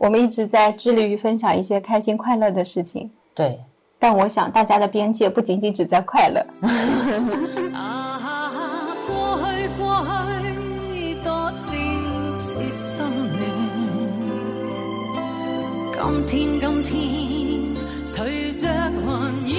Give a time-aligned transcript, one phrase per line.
[0.00, 3.58] 我们一直在致力于分享一些开心快乐的事情，对，
[3.98, 6.40] 但我想大家的边界不仅仅只在快乐。
[7.74, 10.06] 啊，过去过
[10.40, 11.50] 去多少
[12.38, 12.54] 次
[16.24, 17.76] 今天今天
[18.06, 18.68] 随着
[19.44, 19.56] 渐远。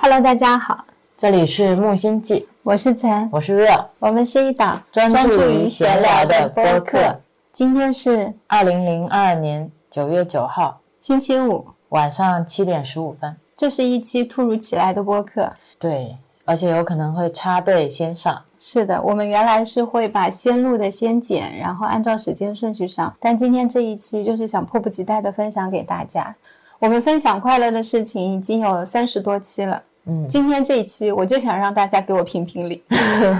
[0.00, 0.82] Hello，大家好，
[1.14, 7.20] 这里是木星记，我是岑，我是 Real，我们是一档专注于闲聊的播播客。
[7.54, 13.36] 今天是二零零二年九月九号星期五，晚上七点十五分。
[13.54, 15.52] 这是一期突如其来的播客。
[15.78, 18.42] 对，而且有可能会插队先上。
[18.58, 26.34] 是的，我们原来是会把先录的先剪，然后按照时间顺序上，但今天这一期就是想迫不及待的分享给大家。
[26.80, 32.84] 我们分享快乐的事情已经有三十多期了，嗯，今天这一期我就想让大家给我评评理。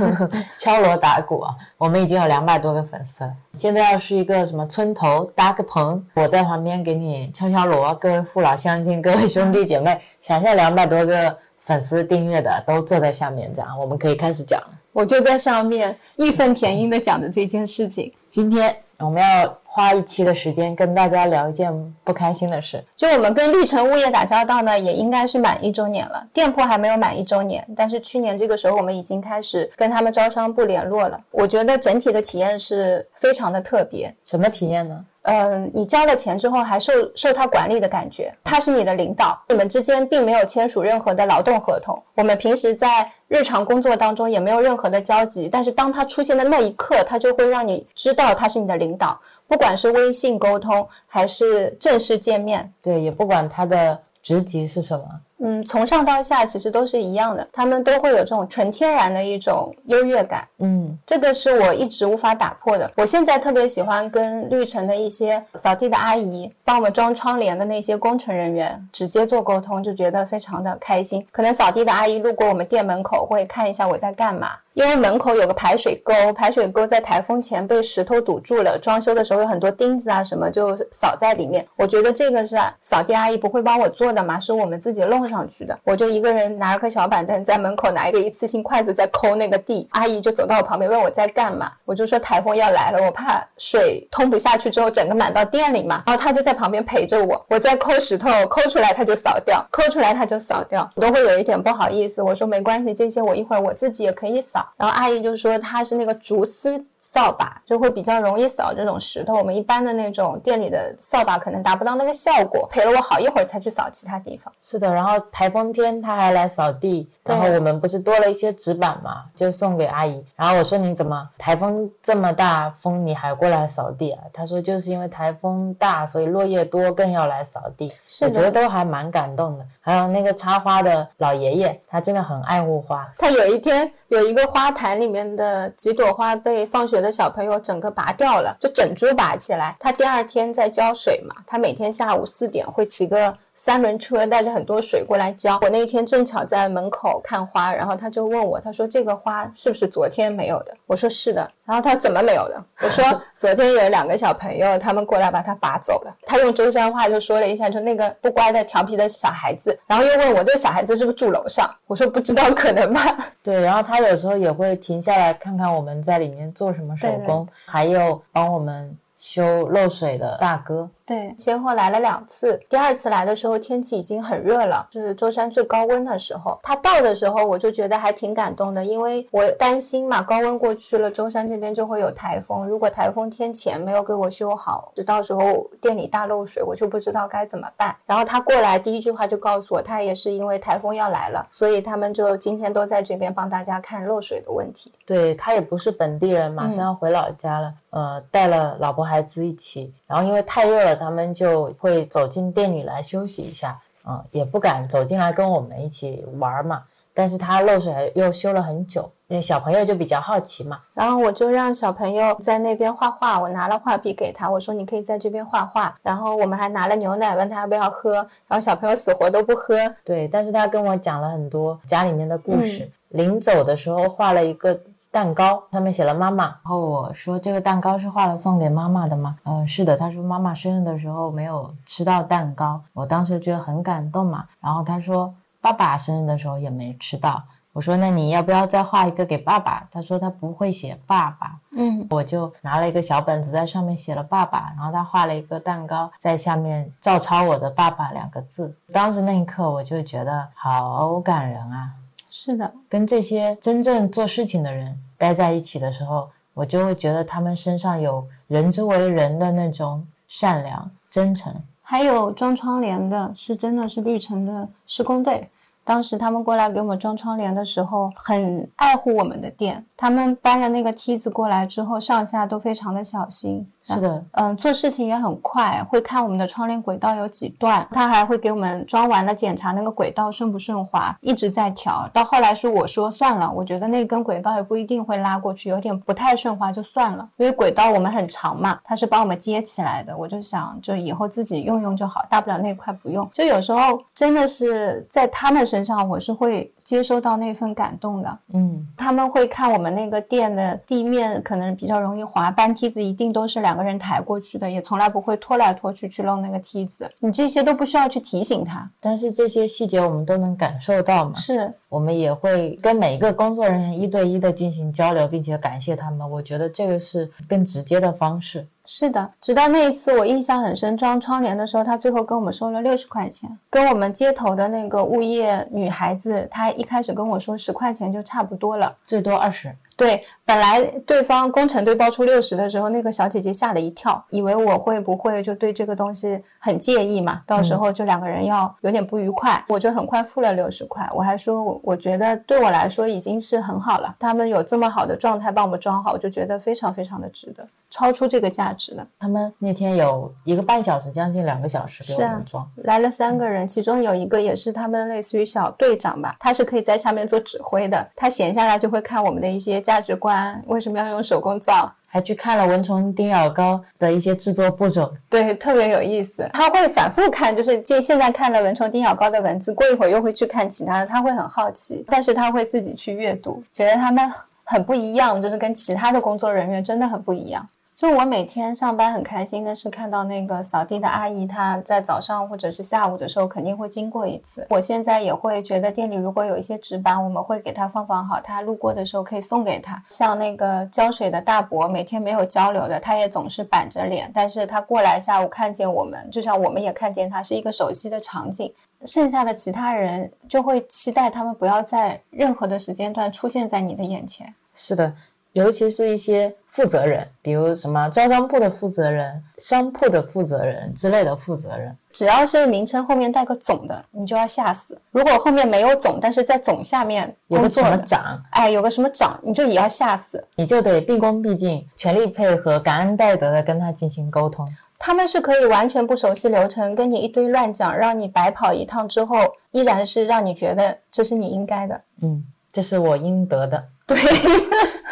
[0.59, 3.30] 敲锣打鼓啊，我们已经有两百多个粉丝了。
[3.52, 14.58] 现在要是一个什么村头搭个棚，我在旁边给你敲敲锣，各位父老乡亲，各位兄弟姐妹，想象两百多个粉丝订阅的都坐在下面，这样我们可以开始讲。
[14.92, 18.12] 我就在上面义愤填膺的讲的这件事情。
[18.28, 21.69] 今天我们要花一期的时间跟大家聊一件
[22.05, 22.80] 不开心的事。
[22.94, 26.25] 就我们跟绿城物业打交道呢，也应该是满一周年了。
[26.33, 31.20] 店铺还没有满一周年，但是去年这个时候我们已经开始跟他们招商部联络了。
[31.33, 34.14] 我觉得整体的体验是非常的特别。
[34.22, 35.05] 什么体验呢？
[35.22, 42.00] 嗯，你交了钱之后还受受他管理的感觉，他是你的领导，你们之间并没有签署任何的劳动合同。
[42.14, 55.05] 我们平时在日常工作当中也没有任何的交集，但是当他出现的那一刻，他就会让你知道他是你的领导，不管是微信沟通还是正式见面，对，也不管他的职级是什么。
[55.39, 60.48] 嗯，从上到下其实都是一样的，他们都会有这种纯天然的一种优越感。
[60.59, 62.91] 嗯，这个是我一直无法打破的。
[62.97, 71.27] 我现在特别喜欢跟绿城的一些扫地的阿姨、帮我们装窗帘的那些工程人员直接做沟通，就觉得非常的开心。
[71.31, 81.64] 可能扫地的阿姨路过我们店门口会看一下我在干嘛，因为门口有个排水沟，排水沟在台风前被石头堵住了，装修的时候有很多钉子啊什么就扫在里面。
[81.76, 85.78] 我觉得这个是扫地阿姨不会帮我做的嘛，是我们自己弄上去的。
[85.84, 114.52] 我就一个人拿了个小板凳在门口拿一个一次性筷子在抠那个地，阿姨就走到我旁边问我在干嘛，我就说台风要来了，我怕水通不下去之后整个满到店里嘛，然后她就在旁边陪着我，我在抠石头，抠出来她就扫掉，抠出来她就扫掉，我都会有一点不好意思，我说没关系，这些我一会儿我自己也可以扫，然后阿姨就说她是那个竹丝扫把，就会比较容易扫这种石头，我们一般的那种店里的扫把可能达不到那个效果，陪了我好一会儿才去扫其他地方。
[114.58, 114.92] 是的。
[114.92, 120.26] 然后台风天他还来扫地，然后我们不是多了一些纸板嘛，就送给阿姨。
[120.34, 124.20] 然后我说你怎么台风这么大风你还过来扫地啊？
[124.32, 127.92] 他说就是因为台风大，所以落叶多，更要来扫地。
[128.08, 129.64] 是的我觉得都还蛮感动的。
[129.80, 133.08] 还有那个插花的老爷爷，他真的很爱护花。
[133.19, 139.76] 他有一天有一个花坛里面的几朵花被放学的小朋友整个拔掉了，就整株拔起来。
[139.78, 145.59] 他第二天在浇水嘛，他每天下午四点会骑个三轮车带着很多水过来浇。
[145.62, 150.76] 我那一天正巧在门口看花，然后他就问我，他说这个花是不是昨天没有的？
[150.87, 151.48] 我说是的。
[151.65, 152.62] 然后他怎么没有的？
[152.82, 153.04] 我说
[153.38, 156.15] 昨天有两个小朋友他们过来把它拔走了。
[156.26, 161.71] 他用舟山话就说了一下，就那个不乖的调皮的小孩子，然后又问我这个小孩子是不是住楼上？
[161.86, 163.16] 我说不知道，可能吧。
[163.42, 170.91] 对，然后他有时候也会停下来看看我们在里面做什么手工，还有帮我们修漏水的大哥。
[171.06, 172.59] 对，先后来了两次。
[172.69, 176.59] 第二次来的时候，天气已经很热了，是舟山最高温的时候。
[176.62, 182.66] 他到的时候，我就觉得还挺感动的，因为我担心嘛，高温过去了，舟山这边就会有台风。
[182.66, 187.94] 如果台风天前没有给我修好，就到时候店里大漏水，我就不知道该怎么办。
[188.06, 194.91] 然后他过来第一句话就告诉我，他也是因为台风要来了，所以他们就今天都在这边帮大家看漏水的问题。
[195.04, 206.84] 对他也不是本地人，马上要回老家了，呃，带了老婆孩子一起，然后因为太热了，他们就会走进店里来休息一下，嗯、也不敢走进来跟我们一起玩嘛。
[207.12, 215.97] 但是他漏水又修了很久，那小朋友就比较好奇嘛，然后我就让小朋友在那边画画，我拿了画笔给他，我说你可以在这边画画。
[216.00, 219.77] 然后我们还拿了牛奶，问他要不要喝，然后小朋友死活都不喝。
[220.04, 222.89] 对，但是他跟我讲了很多家里面的故事。
[223.09, 224.78] 临走的时候画了一个
[225.15, 226.47] 蛋糕，上面写了妈妈。
[226.47, 229.37] 然后我说这个蛋糕是画了送给妈妈的吗？
[229.45, 229.97] 呃，是的。
[229.97, 234.45] 他说妈妈生日的时候没有吃到蛋糕，我当时觉得很感动嘛。
[234.61, 237.41] 然后他说爸爸生日的时候也没吃到。
[237.72, 239.87] 我说那你要不要再画一个给爸爸？
[239.93, 248.77] 他说他不会写爸爸，嗯，我就拿了一个小本子在上面写了爸爸，然后他画了一个蛋糕在下面照抄我的爸爸两个字。
[248.93, 251.91] 当时那一刻我就觉得好感人啊！
[252.36, 261.54] 是的，跟这些真正做事情的人待在一起的时候，我就会觉得他们身上有人之为人的那种善良、真诚。
[261.81, 265.49] 还有装窗帘的，是真的是绿城的施工队。
[265.85, 269.85] 当时他们过来给我们装窗帘的时候，很爱护我们的店。
[269.97, 273.66] 他们搬了那个梯子过来之后，上下都非常的小心。
[273.83, 282.09] 是的，嗯，做事情也很快，会看我们的窗帘轨道有几段，他还会给我们装完了检查那个轨道顺不顺滑，一直在调。
[282.12, 290.16] 到后来是我说算了，我觉得那根轨道也不一定会拉过去，有点不太顺滑就算了，因为轨道我们很长嘛，他是帮我们接起来的。
[290.16, 293.28] 我就想，就以后自己用用就好，大不了那块不用。
[293.35, 298.38] 就有时候真的是在他们身上，我是会接收到那份感动的。
[298.52, 307.11] 嗯，他们会看我们那个店的地面可能比较容易滑，搬梯子一定都是两个人抬过去的，也从来不会拖来拖去去弄那个梯子。
[307.21, 311.35] 你这些都不需要去提醒他，但是这些细节我们都能感受到嘛。
[311.35, 316.28] 是我们也会跟每一个工作人员一对一的进行交流，并且感谢他们。
[316.28, 318.66] 我觉得这个是更直接的方式。
[318.87, 323.50] 是的，直到那一次我印象很深，装窗帘的时候，他最后跟我们收了六十块钱。
[323.71, 328.95] 跟我们接头的那个物业女孩子，她一开始跟我说十块钱就差不多了。
[329.07, 329.75] 最多二十。
[329.97, 337.42] 对，本来对方工程队报出六十的时候，那个小姐姐吓了一跳，以为我会不会就对这个东西很介意嘛？
[337.47, 341.09] 到时候就两个人要有点不愉快，我就很快付了六十块。
[341.14, 349.06] 我还说，我我觉得对我来说已经是很好了，他们有这么好的状态帮我们装好，我就觉得非常非常的值得，超出这个价值的。
[349.20, 366.50] 他们那天有一个半小时，将近两个小时给我们装，来了三个人，其中有一个也是他们类似于小队长吧，他是可以在下面做指挥的，他闲下来就会看我们的一些价值观，为什么要用手工皂，还去看了蚊虫叮咬膏的一些制作步骤，对，特别有意思。
[366.52, 374.28] 他会反复看，就是现现在看了蚊虫叮咬膏的文字，过一会儿又会去看其他的，他会很好奇，但是他会自己去阅读，觉得他们
[374.64, 377.64] 很不一样，就是跟其他的工作人员真的很不一样。
[377.96, 384.66] 就我每天上班很开心的是看到那个扫地的阿姨，她在早上或者是下午的时候肯定会经过一次。
[384.70, 390.02] 我现在也会觉得店里如果有一些纸板，我们会给她放放好，她路过的时候可以送给她。
[390.08, 398.75] 像那个浇水的大伯，每天没有交流的，他也总是板着脸，但是他过来下午看见我们，就像我们也看见他，是一个熟悉的场景。
[399.06, 404.52] 剩下的其他人就会期待他们不要在任何的时间段出现在你的眼前。
[404.73, 405.12] 是的。
[405.54, 415.00] 尤其是一些负责人，比如什么招商部的负责人、商铺的负责人之类的负责人，只要是名称后面带个总的，你就要吓死。
[415.12, 420.45] 如果后面没有总，但是在总下面有个什么长，哎，有个什么长，你就也要吓死。
[420.56, 424.68] 你就得毕恭毕敬、全力配合、感恩戴德的跟他进行沟通。
[424.99, 429.37] 他们是可以完全不熟悉流程，跟你一堆乱讲，让你白跑一趟之后，
[429.71, 432.00] 依然是让你觉得这是你应该的。
[432.23, 433.85] 嗯，这是我应得的。
[434.06, 434.16] 对，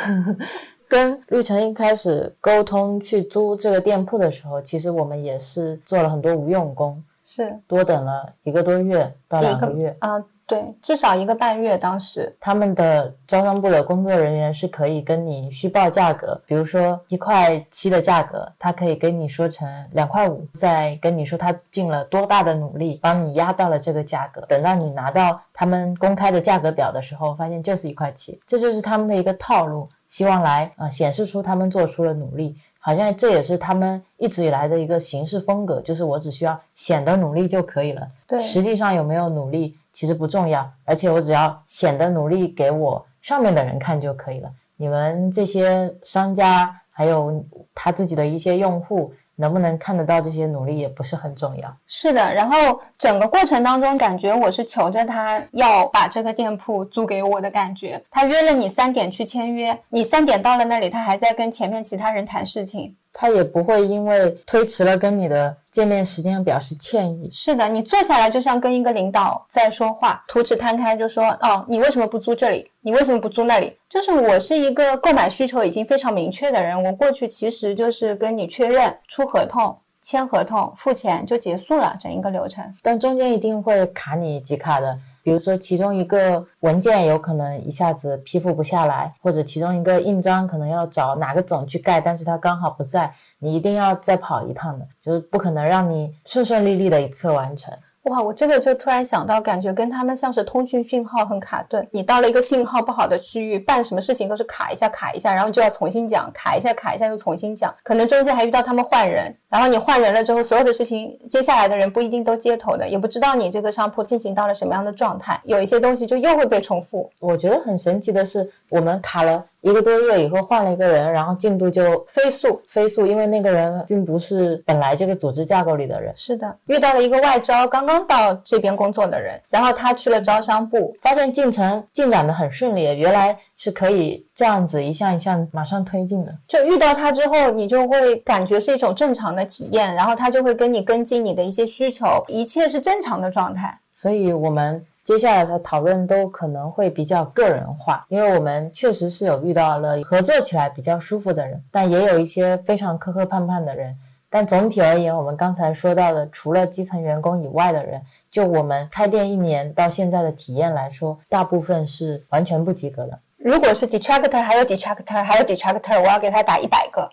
[0.88, 7.58] 跟绿城一开始沟通去租这个店铺的时候，其实我们也是做了很多无用功，是。
[7.66, 9.96] 多等了一个多月到两个月。
[10.00, 10.22] 啊、
[10.52, 11.78] 对，至少一个半月。
[11.78, 24.42] 当时他们的招商部的工作人员是可以跟你虚报价格，比如说一块七的价格，他可以跟你说成两块五，再跟你说他尽了多大的努力帮你压到了这个价格。
[24.42, 32.54] 等到你拿到他们公开的价格表的时候，发现就是一块七，这就是他们的一个套路，希望来呃显示出他们做出了努力。
[32.84, 38.06] 好像这也是他们一直以来的一个行事风格，就是我只需要显得努力就可以了。
[38.26, 44.50] 对实际上有没有努力其实不重要，而且我只要显得努力给我上面的人看就可以了。
[44.76, 51.76] 你们这些商家还有他自己的一些用户能不能看得到这些努力也不是很重要。
[51.86, 58.02] 是的，然后整个过程当中，感觉我是求着他要把这个店铺租给我的感觉。
[58.10, 62.94] 他约了你三点去签约，你三点到了那里，他还在跟前面其他人谈事情。
[63.12, 67.28] 他也不会因为推迟了跟你的见面时间表示歉意。
[67.30, 72.70] 是的，你坐下来就像跟一个领导在说话，图纸摊开就说：“哦，你为什么不租这里？
[72.80, 82.64] 你为什么不租那里？”就是我是一个购买需求已经非常明确的人，我过去其实就是跟你确认、出合同、签合同、付钱就结束了整一个流程。
[82.82, 97.72] 但中间一定会卡你几卡的，比如说其中一个文件有可能一下子批复不下来，或者其中一个印章可能要找哪个总去盖，但是他刚好不在，你一定要再跑一趟的，就是不可能让你顺顺利利的一次完成。
[98.04, 101.86] 哇，我这个就突然想到，感觉跟他们像是通讯讯号很卡顿。
[101.92, 117.08] 你到了一个信号不好的区域，办什么事情都是卡一下卡一下，然后就要重新讲，卡一下卡一下又重新讲，可能中间还遇到他们换人，然后你换人了之后，所有的事情接下来的人不一定都接头的，也不知道你这个商铺进行到了什么样的状态，有一些东西就又会被重复。
[117.20, 119.46] 我觉得很神奇的是，我们卡了。
[119.62, 126.12] 一个多月以后换了一个人，然后进度就飞速飞速，因为那个人并不是本来这个组织架构里的人。
[126.16, 136.36] 是的，遇到了一个外招，刚刚到这边工作的人，然后他去了招商部，发现进程进展的很顺利，原来是可以这样子一项一项马上推进的。
[136.48, 143.78] 就遇到他之后，你就会感觉是一种正常的体验，然后他就会跟你跟进你的一些需求，一切是正常的状态。
[143.94, 144.84] 所以我们。
[145.04, 153.96] 接下来的讨论都可能会比较个人化，因为我们确实是有遇到了合作起来比较舒服的人，但也有一些非常磕磕绊绊的人。
[154.30, 163.18] 但总体而言，我们刚才说到的，除了基层员工以外的人，就我们开店一年到现在的体验来说，大部分是完全不及格的。
[163.44, 167.08] 如果是 detractor，还有 detractor，还有 detractor，我要给他打一百个。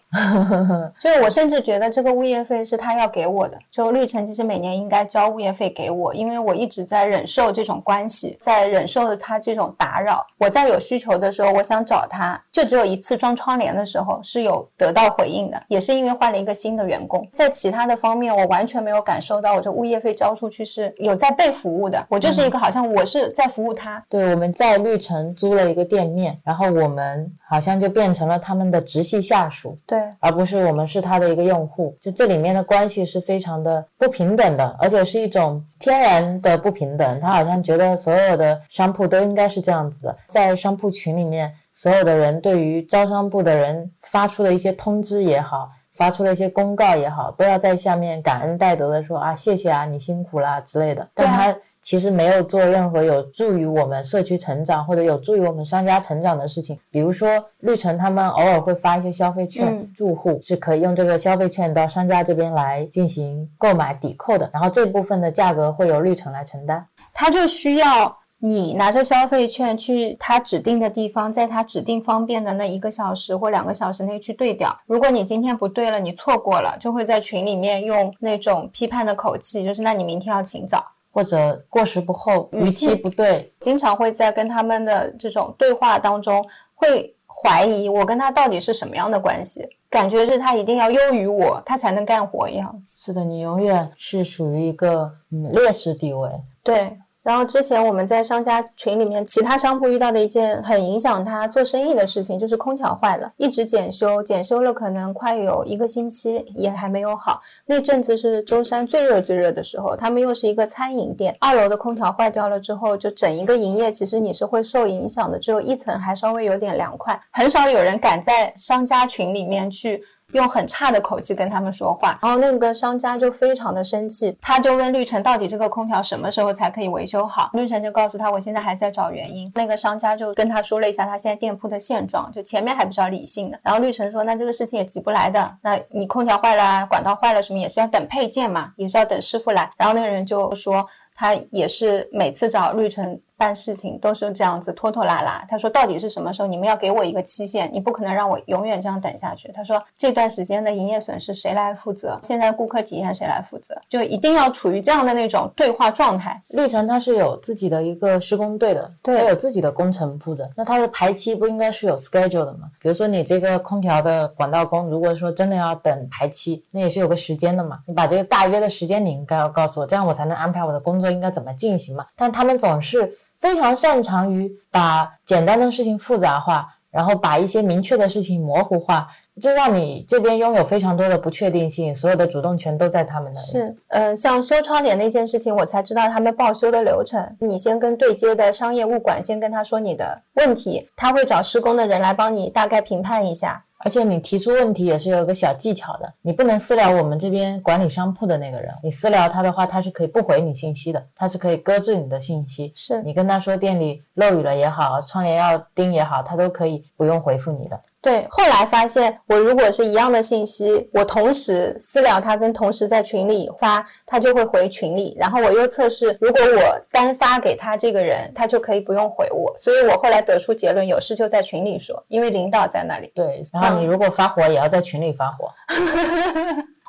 [0.99, 3.57] 所以我甚至觉得这个物业费是他要给我的。
[3.71, 10.23] 就绿城其实每年应该交物业费给我，因为我一直在忍受这种关系，在忍受他这种打扰。
[10.37, 17.27] 我在有需求的时候，我想找他，就只有一次装窗帘的时候是有得到回应的，也是因为换了一个新的员工。
[17.33, 22.05] 在其他的方面，我完全没有感受到我这物业费交出去是有在被服务的。
[22.07, 24.03] 我就是一个好像我是在服务他。
[24.07, 26.18] 对，我们在绿城租了一个店面。
[26.43, 31.95] 然后我们好像就变成了他们的直系下属，对，而不是我们是他的一个用户。
[32.01, 37.19] 就这里面的关系是非常的不平等的，而且是一种天然的不平等。
[37.19, 51.07] 他好像觉得所有的商铺都应该是这样子的，在商铺群里面，所有的人对于招商部的人发出的一些通知也好，发出了一些公告也好，都要在下面感恩戴德的说啊，谢谢啊，你辛苦啦之类的。
[51.13, 51.55] 但他。
[51.81, 66.85] 其实没有做任何有助于我们社区成长或者有助于我们商家成长的事情，比如说绿城他们偶尔会发一些消费券，住户是可以用这个消费券到商家这边来进行购买抵扣的，然后这部分的价格会由绿城来承担。
[67.13, 74.77] 他就需要你拿着消费券去他指定的地方，在他指定方便的那一个小时或两个小时内去兑掉。
[74.85, 80.85] 如果你今天不对了，你错过了，就会在群里面用那种批判的口气，就是那你明天要请早。
[81.19, 86.41] 或者过时不候，语气不对，经常会在跟他们的这种对话当中，
[86.73, 92.81] 会怀疑我跟他到底是什么样的关系，感觉是他一定要优于我，他才能干活一样。
[92.95, 96.29] 是的，你永远是属于一个嗯劣势地位。
[96.63, 96.97] 对。
[97.21, 107.41] 然后之前我们在商家群里面，其他商铺遇到的一件很影响他做生意的事情，就是空调坏了，一直检修，检修了可能快有一个星期，也还没有好。
[107.65, 120.01] 那阵子是舟山最热最热的时候，他们又是一个餐饮店，二楼的空调坏掉了之后，就整一个营业其实你是会受影响的，只有一层还稍微有点凉快，很少有人敢在商家群里面去。
[120.33, 127.49] 用很差的口气跟他们说话，然后那个商家就非常的生气，他就问绿城到底这个空调什么时候才可以维修好？
[127.53, 129.51] 绿城就告诉他我现在还在找原因。
[129.55, 133.59] 那个商家就跟他说了一下他现在店铺的现状，就前面还比较理性的。
[133.63, 139.71] 然后绿城说那这个事情也急不来的，那你空调坏了，管道坏了什么也是要等配件嘛，也是要等师傅来。
[139.77, 140.87] 然后那个人就说。
[141.21, 145.41] 他也是每次找绿城办事情都是这样子拖拖拉拉。
[145.47, 146.47] 他说到底是什么时候？
[146.49, 149.51] 你们要给我一个期限，你不可能让我永远这样等下去。
[149.53, 152.19] 他说这段时间的营业损失谁来负责？
[152.23, 153.79] 现在顾客体验谁来负责？
[153.87, 156.41] 就一定要处于这样的那种对话状态。
[156.49, 160.49] 绿城它是有自己的一个施工队的，对，有自己的工程部的。
[160.55, 162.69] 那它的排期不应该是有 schedule 的吗？
[162.81, 167.79] 比如说你这个空调的管道工，如果说真的要等排期，那也是有个时间的嘛。
[167.85, 171.09] 你把这个大约的时间你应该要告诉我，这样我才能安排我的工作。
[171.09, 172.05] 应该怎么进行嘛？
[172.15, 179.07] 但他们总是非常擅长于把简单的事情复杂化，然后把一些明确的事情模糊化，
[179.41, 183.45] 就让你这边拥有非常多的不确定性，所有的主动权都在他们那里。
[183.45, 187.37] 是，嗯，像修窗帘那件事情，我才知道他们报修的流程。
[187.39, 193.65] 你先跟对接的商业物管先跟他说你的问题，他会找施工的人来帮你大概评判一下。
[193.79, 202.71] 而且你提出问题也是有一个小技巧的，你不能私聊我们这边管理商铺的那个人，你私聊他的话，他是可以不回你信息的，他是可以搁置你的信息。
[202.75, 207.79] 是你跟他说店里漏雨了也好，窗帘要钉也好，他都可以不用回复你的。
[208.01, 215.13] 对，后来发现我如果是一样的信息，我同时私聊他，跟同时在群里发，他就会回群里。
[215.19, 219.53] 然后我又测试，如果我单发给他这个人，他就可以不用回我。
[219.57, 223.11] 所以我后来得出结论，有事就在群里说，因为领导在那里。
[223.13, 225.51] 对，然后你如果发火，也要在群里发火。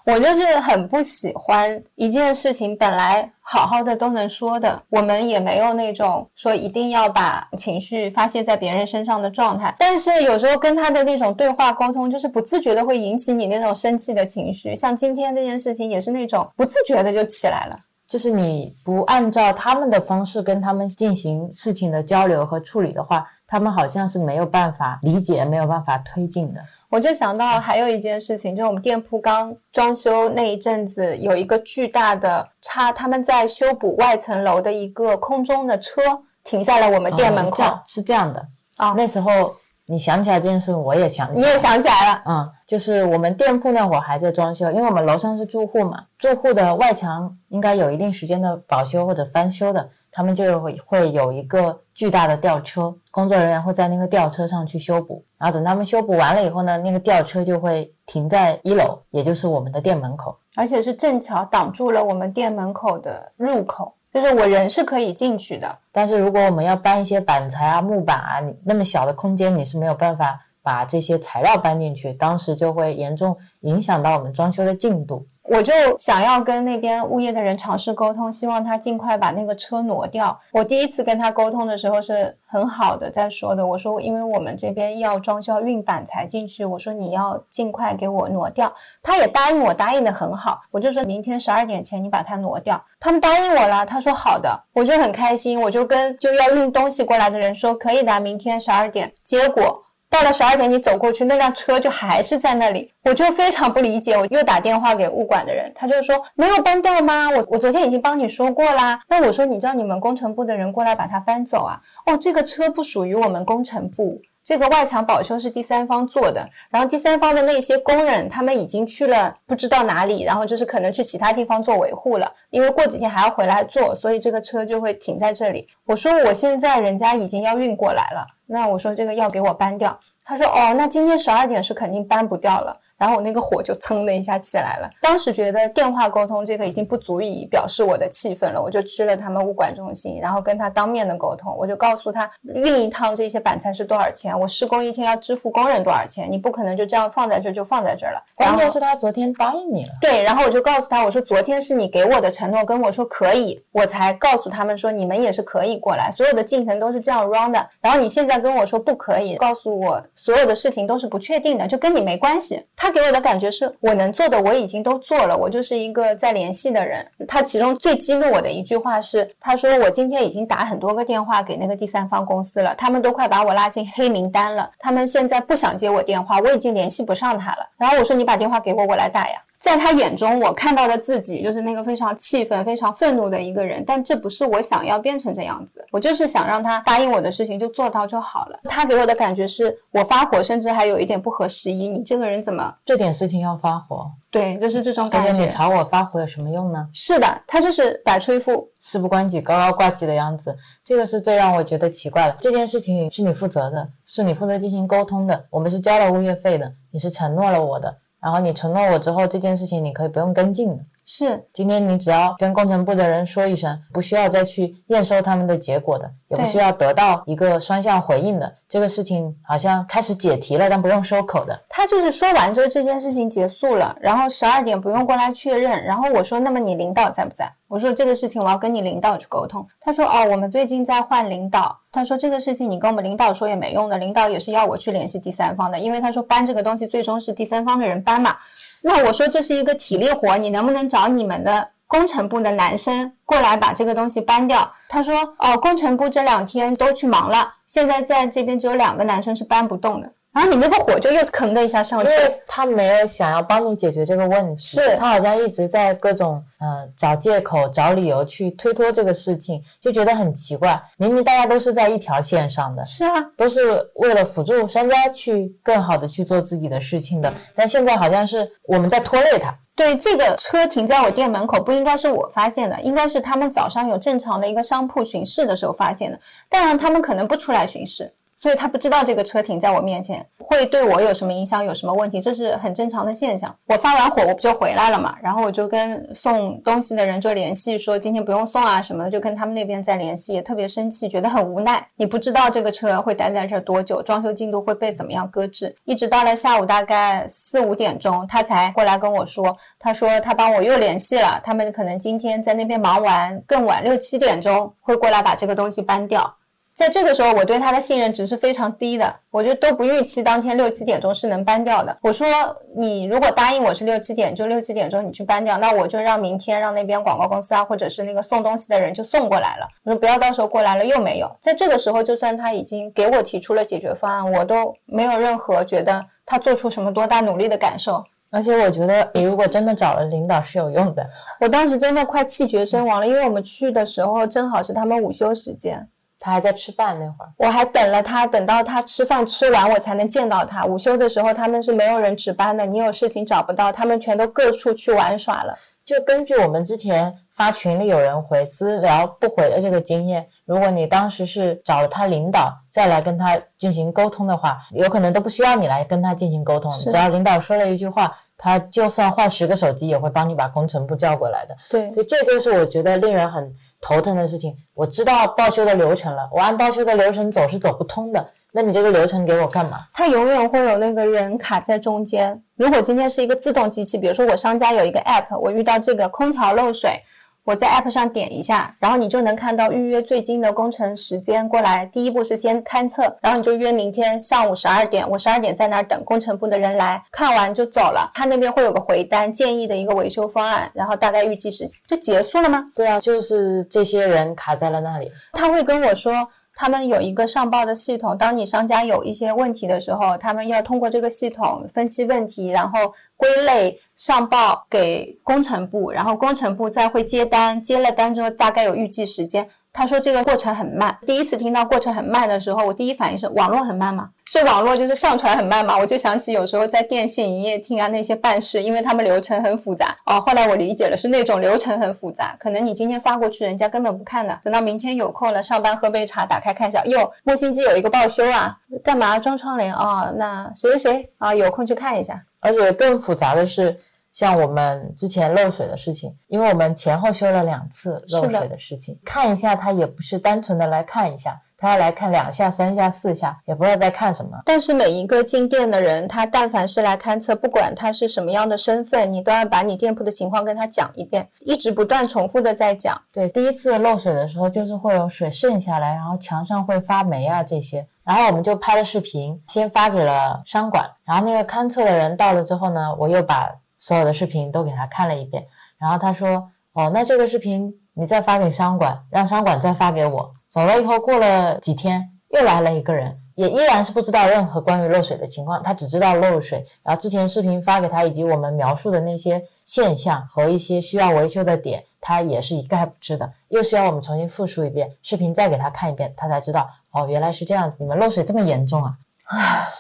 [0.07, 9.73] 我就是很不喜欢一件事情本来好好的都能说的，我们也没有那种说一定要把情绪发泄在别人身上的状态。
[9.79, 14.75] 但是有时候跟他的那种对话沟通，就是不自觉的会引起你那种生气的情绪。
[14.75, 17.79] 像今天这件事情也是那种不自觉的就起来了。
[18.11, 26.61] 就是你不按照他们的方式跟他们进行事情的交流和处理的话，他们好像是没有办法理解、没有办法推进的。
[26.89, 36.03] 我就想到还有一件事情，就是我们店铺刚装修那一阵子，有一个巨大的差，他们在修补外层楼的一个空中的车
[36.43, 37.63] 停在了我们店门口。
[37.87, 38.45] 是这样的
[38.77, 39.55] 啊，那时候。
[39.91, 41.35] 你想起来这件事，我也想。
[41.35, 63.93] 你也想起来了，嗯，就是我们店铺那会儿还在装修，因为我们楼上是住户嘛，住户的外墙应该有一定时间的保修或者翻修的，他们就会会有一个巨大的吊车，工作人员会在那个吊车上去修补，然后等他们修补完了以后呢，那个吊车就会停在一楼，也就是我们的店门口，而且是正巧挡住了我们店门口的入口。
[64.13, 75.27] 就是我人是可以进去的，但是如果我们要搬一些板材啊、木板啊，你那么小的空间你是没有办法把这些材料搬进去，当时就会严重影响到我们装修的进度。
[75.45, 80.39] 我就想要跟那边物业的人尝试沟通，希望他尽快把那个车挪掉。
[80.53, 83.67] 我第一次跟他沟通的时候是很好的，在说的。
[83.67, 88.73] 我说，因为我们这边要装修，要运板材进去，我说你要尽快给我挪掉。
[89.03, 90.61] 他也答应我，答应的很好。
[90.71, 92.81] 我就说明天十二点前你把它挪掉。
[93.01, 95.61] 他们答应我了，他说好的，我就很开心。
[95.61, 99.13] 我就跟就要运东西过来的人说，可以的，明天十二点。
[99.25, 99.83] 结果。
[100.11, 104.15] 到了十二点，你走过去，那辆车就还是在那里，我就非常不理解。
[104.17, 107.31] 我又打电话给物管的人，他就说没有搬掉吗？
[107.31, 109.01] 我我昨天已经帮你说过啦。
[109.09, 111.81] 那我说你叫你们工程部的人过来把它搬走啊。
[112.07, 116.49] 哦，这个车不属于我们工程部，这个外墙保修是第三方做的。
[116.71, 125.69] 然后第三方的那些工人，他们已经去了不知道哪里，然后就是可能去其他地方做维护了，因为过几天还要回来做，所以这个车就会停在这里。
[125.85, 128.27] 我说我现在人家已经要运过来了。
[128.47, 132.77] 那我说这个要给我搬掉，他说哦，那今天十二点是肯定搬不掉了。
[133.01, 134.91] 然后我那个火就蹭的一下起来了。
[135.01, 148.23] 当时觉得电话沟通这个已经不足以表示我的气愤了，我就去了他们物管中心，然后跟他当面的沟通，我就告诉他运一趟这些板材是多少钱，我施工一天要支付工人多少钱，你不可能就这样放在这就放在这儿了。
[148.35, 149.91] 关键是他昨天答应你了。
[150.03, 157.67] 对，然后我就告诉他，我说昨天是你给我的承诺，跟我说可以，我才告诉他们说你们也是可以过来，所有的进程都是这样 run 的。
[157.81, 162.63] 然后你现在跟我说不可以，告诉我所有的事情都是不确定的，就跟你没关系。
[162.77, 162.90] 他。
[162.91, 167.07] 给我的感觉是我能做的我已经都做了，我就是一个在联系的人。
[167.27, 177.69] 他其中最激怒我的一句话是，他说我今天已经打很多个电话给那个第三方公司了，他们都快把我拉进黑名单了，他们现在不想接我电话，我已经联系不上他了。
[177.77, 179.43] 然后我说你把电话给我，我来打呀。
[179.61, 185.85] 在他眼中，我看到的自己就是那个非常气愤、非常愤怒的一个人，但这不是我想要变成这样子。
[185.91, 188.59] 我就是想让他答应我的事情就做到就好了。
[188.65, 191.89] 他给我的感觉是我发火，甚至还有一点不合时宜。
[191.89, 194.11] 你这个人怎么这点事情要发火？
[194.31, 195.29] 对，就是这种感觉。
[195.29, 196.89] 而且你朝我发火有什么用呢？
[196.95, 200.57] 是的，他就是摆出一副事不关己、高高挂起的样子。
[200.83, 202.37] 这个是最让我觉得奇怪的。
[202.41, 205.45] 这件事情是你负责的，是你负责进行沟通的。
[205.51, 207.99] 我们是交了物业费的，你是承诺了我的。
[208.21, 210.81] 然后你承诺我之后，这件事情你可以不用跟进。
[211.13, 218.55] 是，今天你只要跟工程部的人说一声，不需要再去验收他们的结果的，也不需要得到一个双向回应的。
[218.69, 221.61] 这个事情好像开始解题了，但不用收口的。
[221.69, 225.83] 他就是说完之后，这件事情结束了，然后十二点不用过来确认。
[225.83, 227.53] 然后我说，那么你领导在不在？
[227.67, 229.67] 我说这个事情我要跟你领导去沟通。
[229.81, 231.77] 他说，哦，我们最近在换领导。
[231.91, 238.37] 他说这个事情你跟我们领导说也没用的，领导也是要我去联系第三方的，因为他说搬这个东西最终是第三方的人搬嘛。
[238.83, 244.73] 那我说这是一个体力活，你能不能找你们的工程部的男生过来把这个东西搬掉？
[244.89, 250.13] 他说哦，工程部这两天都去忙了，现在在这边只有两个男生是搬不动的。
[250.33, 260.81] 然后你那个火就又腾的一下上去，因为他没有想要帮你解决这个问题，是他好像一直在各种呃找借口、找理由去推脱这个事情，就觉得很奇怪。
[260.99, 269.53] 明明大家都是在一条线上的，是啊，都是为了辅助商家去更好的去做自己的事情的，但现在好像是我们在拖累他。
[269.75, 278.15] 对，这个车停在我店门口，不应该是我发现的，应该是他们早上有正常的一个商铺巡视的时候发现的，当然他们可能不出来巡视。
[278.41, 283.55] 所以他不知道这个车停在我面前会对我有什么影响，有什么问题，这是很正常的现象。
[283.67, 291.87] 我发完火我不就回来了嘛，然后我就跟送东西的人就联系说今天不用送啊什么的，就跟他们那边在联系，也特别生气，觉得很无奈。
[291.97, 306.35] 你不知道这个车会待在这儿多久，装修进度会被怎么样搁置，一直到了下午大概四五点钟，他才过来跟我说，他说他帮我又联系了，他们可能今天在那边忙完，更晚六七点钟会过来把这个东西搬掉。
[306.81, 311.95] 在这个时候，我对他的信任值是非常低的，我就都不预期当天六七点钟是能搬掉的。
[312.01, 312.27] 我说
[312.75, 319.69] 你如果答应我是六七点，就六七点钟你去搬掉，那我就让明天让那边广告公司啊，或者是那个送东西的人就送过来了。
[319.85, 321.31] 我说不要到时候过来了又没有。
[321.43, 328.03] 在这个时候，就算他已经给我提出了解决方案，我都没有任何觉得他做出什么多大努力的感受。
[328.31, 331.07] 而且我觉得你如果真的找了领导是有用的。
[331.41, 335.87] 我当时真的快气绝身亡了，因为我们去的时候正好是他们午休时间。
[336.23, 340.67] 他还在吃饭那会儿，我还等了他，等到他吃饭吃完，我才能见到他。
[340.67, 345.59] 午休的时候，他们是没有人值班的，你有事情找不到，他们全都各处去玩耍了。
[345.83, 361.57] 就根据我们之前发群里有人回私聊不回的这个经验，如果你当时是找了他领导再来跟他进行沟通的话，有可能都不需要你来跟他进行沟通，只要领导说了一句话，他就算换十个手机也会帮你把工程部叫过来的。
[361.71, 363.53] 对，所以这就是我觉得令人很。
[363.81, 368.31] 头疼的事情，我知道报修的流程了，我按报修的流程走是走不通的。
[368.53, 369.79] 那你这个流程给我干嘛？
[369.93, 372.43] 它永远会有那个人卡在中间。
[372.57, 377.01] 如果今天是一个自动机器，比如说我商家有一个 app，我遇到这个空调漏水。
[377.45, 381.87] 我在 app 上点一下，然后你就能看到预约最近的工程时间过来。
[381.87, 388.11] 第一步是先勘测，然后你就约明天上午十二点，我十二点在那儿等工程部的人来看完就走了。
[388.15, 392.65] 他那边会有个回单，建议的一个维修方案，然后大概预计时间就结束了吗？
[392.75, 395.11] 对啊，就是这些人卡在了那里。
[395.33, 396.29] 他会跟我说。
[396.61, 409.49] 他们有一个上报的系统，当你商家有一些问题的时候，他们要通过这个系统分析问题，然后归类上报给工程部，然后工程部再会接单，接了单之后大概有预计时间。
[409.73, 410.97] 他说这个过程很慢。
[411.07, 414.11] 第一次听到过程很慢的时候，我第一反应是网络很慢吗？
[414.27, 415.77] 是网络就是上传很慢吗？
[415.77, 420.21] 我就想起有时候在电信营业厅啊那些办事，因为他们流程很复杂哦。
[420.21, 430.13] 后来我理解了，是那种流程很复杂，可能你今天发过去，人家根本不看的，等到明天有空了，上班喝杯茶，打开看一下，哟，木星机有一个报修啊，干嘛装窗帘啊？
[430.17, 432.23] 那谁谁谁啊，有空去看一下。
[432.41, 433.79] 而且更复杂的是。
[434.13, 444.33] 像我们之前漏水的事情，因为我们前后修了两次漏水的事情，看一下他也不是单纯的来看一下，他要来看两下、三下、四下，也不知道在看什么。
[444.45, 453.01] 但是每一个进店的人，他但凡是来勘测，不管他是什么样的身份，你都要把你店铺的情况跟他讲一遍，一直不断重复的在讲。
[453.13, 463.49] 对，第一次漏水的时候，就是会有水渗下来，然后墙上会发霉啊这些，然后我们就拍了视频，先发给了商管，然后那个勘测的人到了之后呢，我又把。
[463.81, 476.65] 所有的视频都给他看了一遍，然后他说：“哦，那这个视频你再发给商管，让商管再发给我。”走了以后，过了几天，又来了一个人，也依然是不知道任何关于漏水的情况，他只知道漏水。
[476.83, 483.33] 然后之前视频发给他，以及我们描述的那些现象和一些需要维修的点，他也是一概不知的。
[483.49, 488.99] 又需要我们重新复述一遍视频，再给他看一遍，他才知道哦，原来是这样子，你们漏水这么严重啊！
[489.25, 489.80] 唉。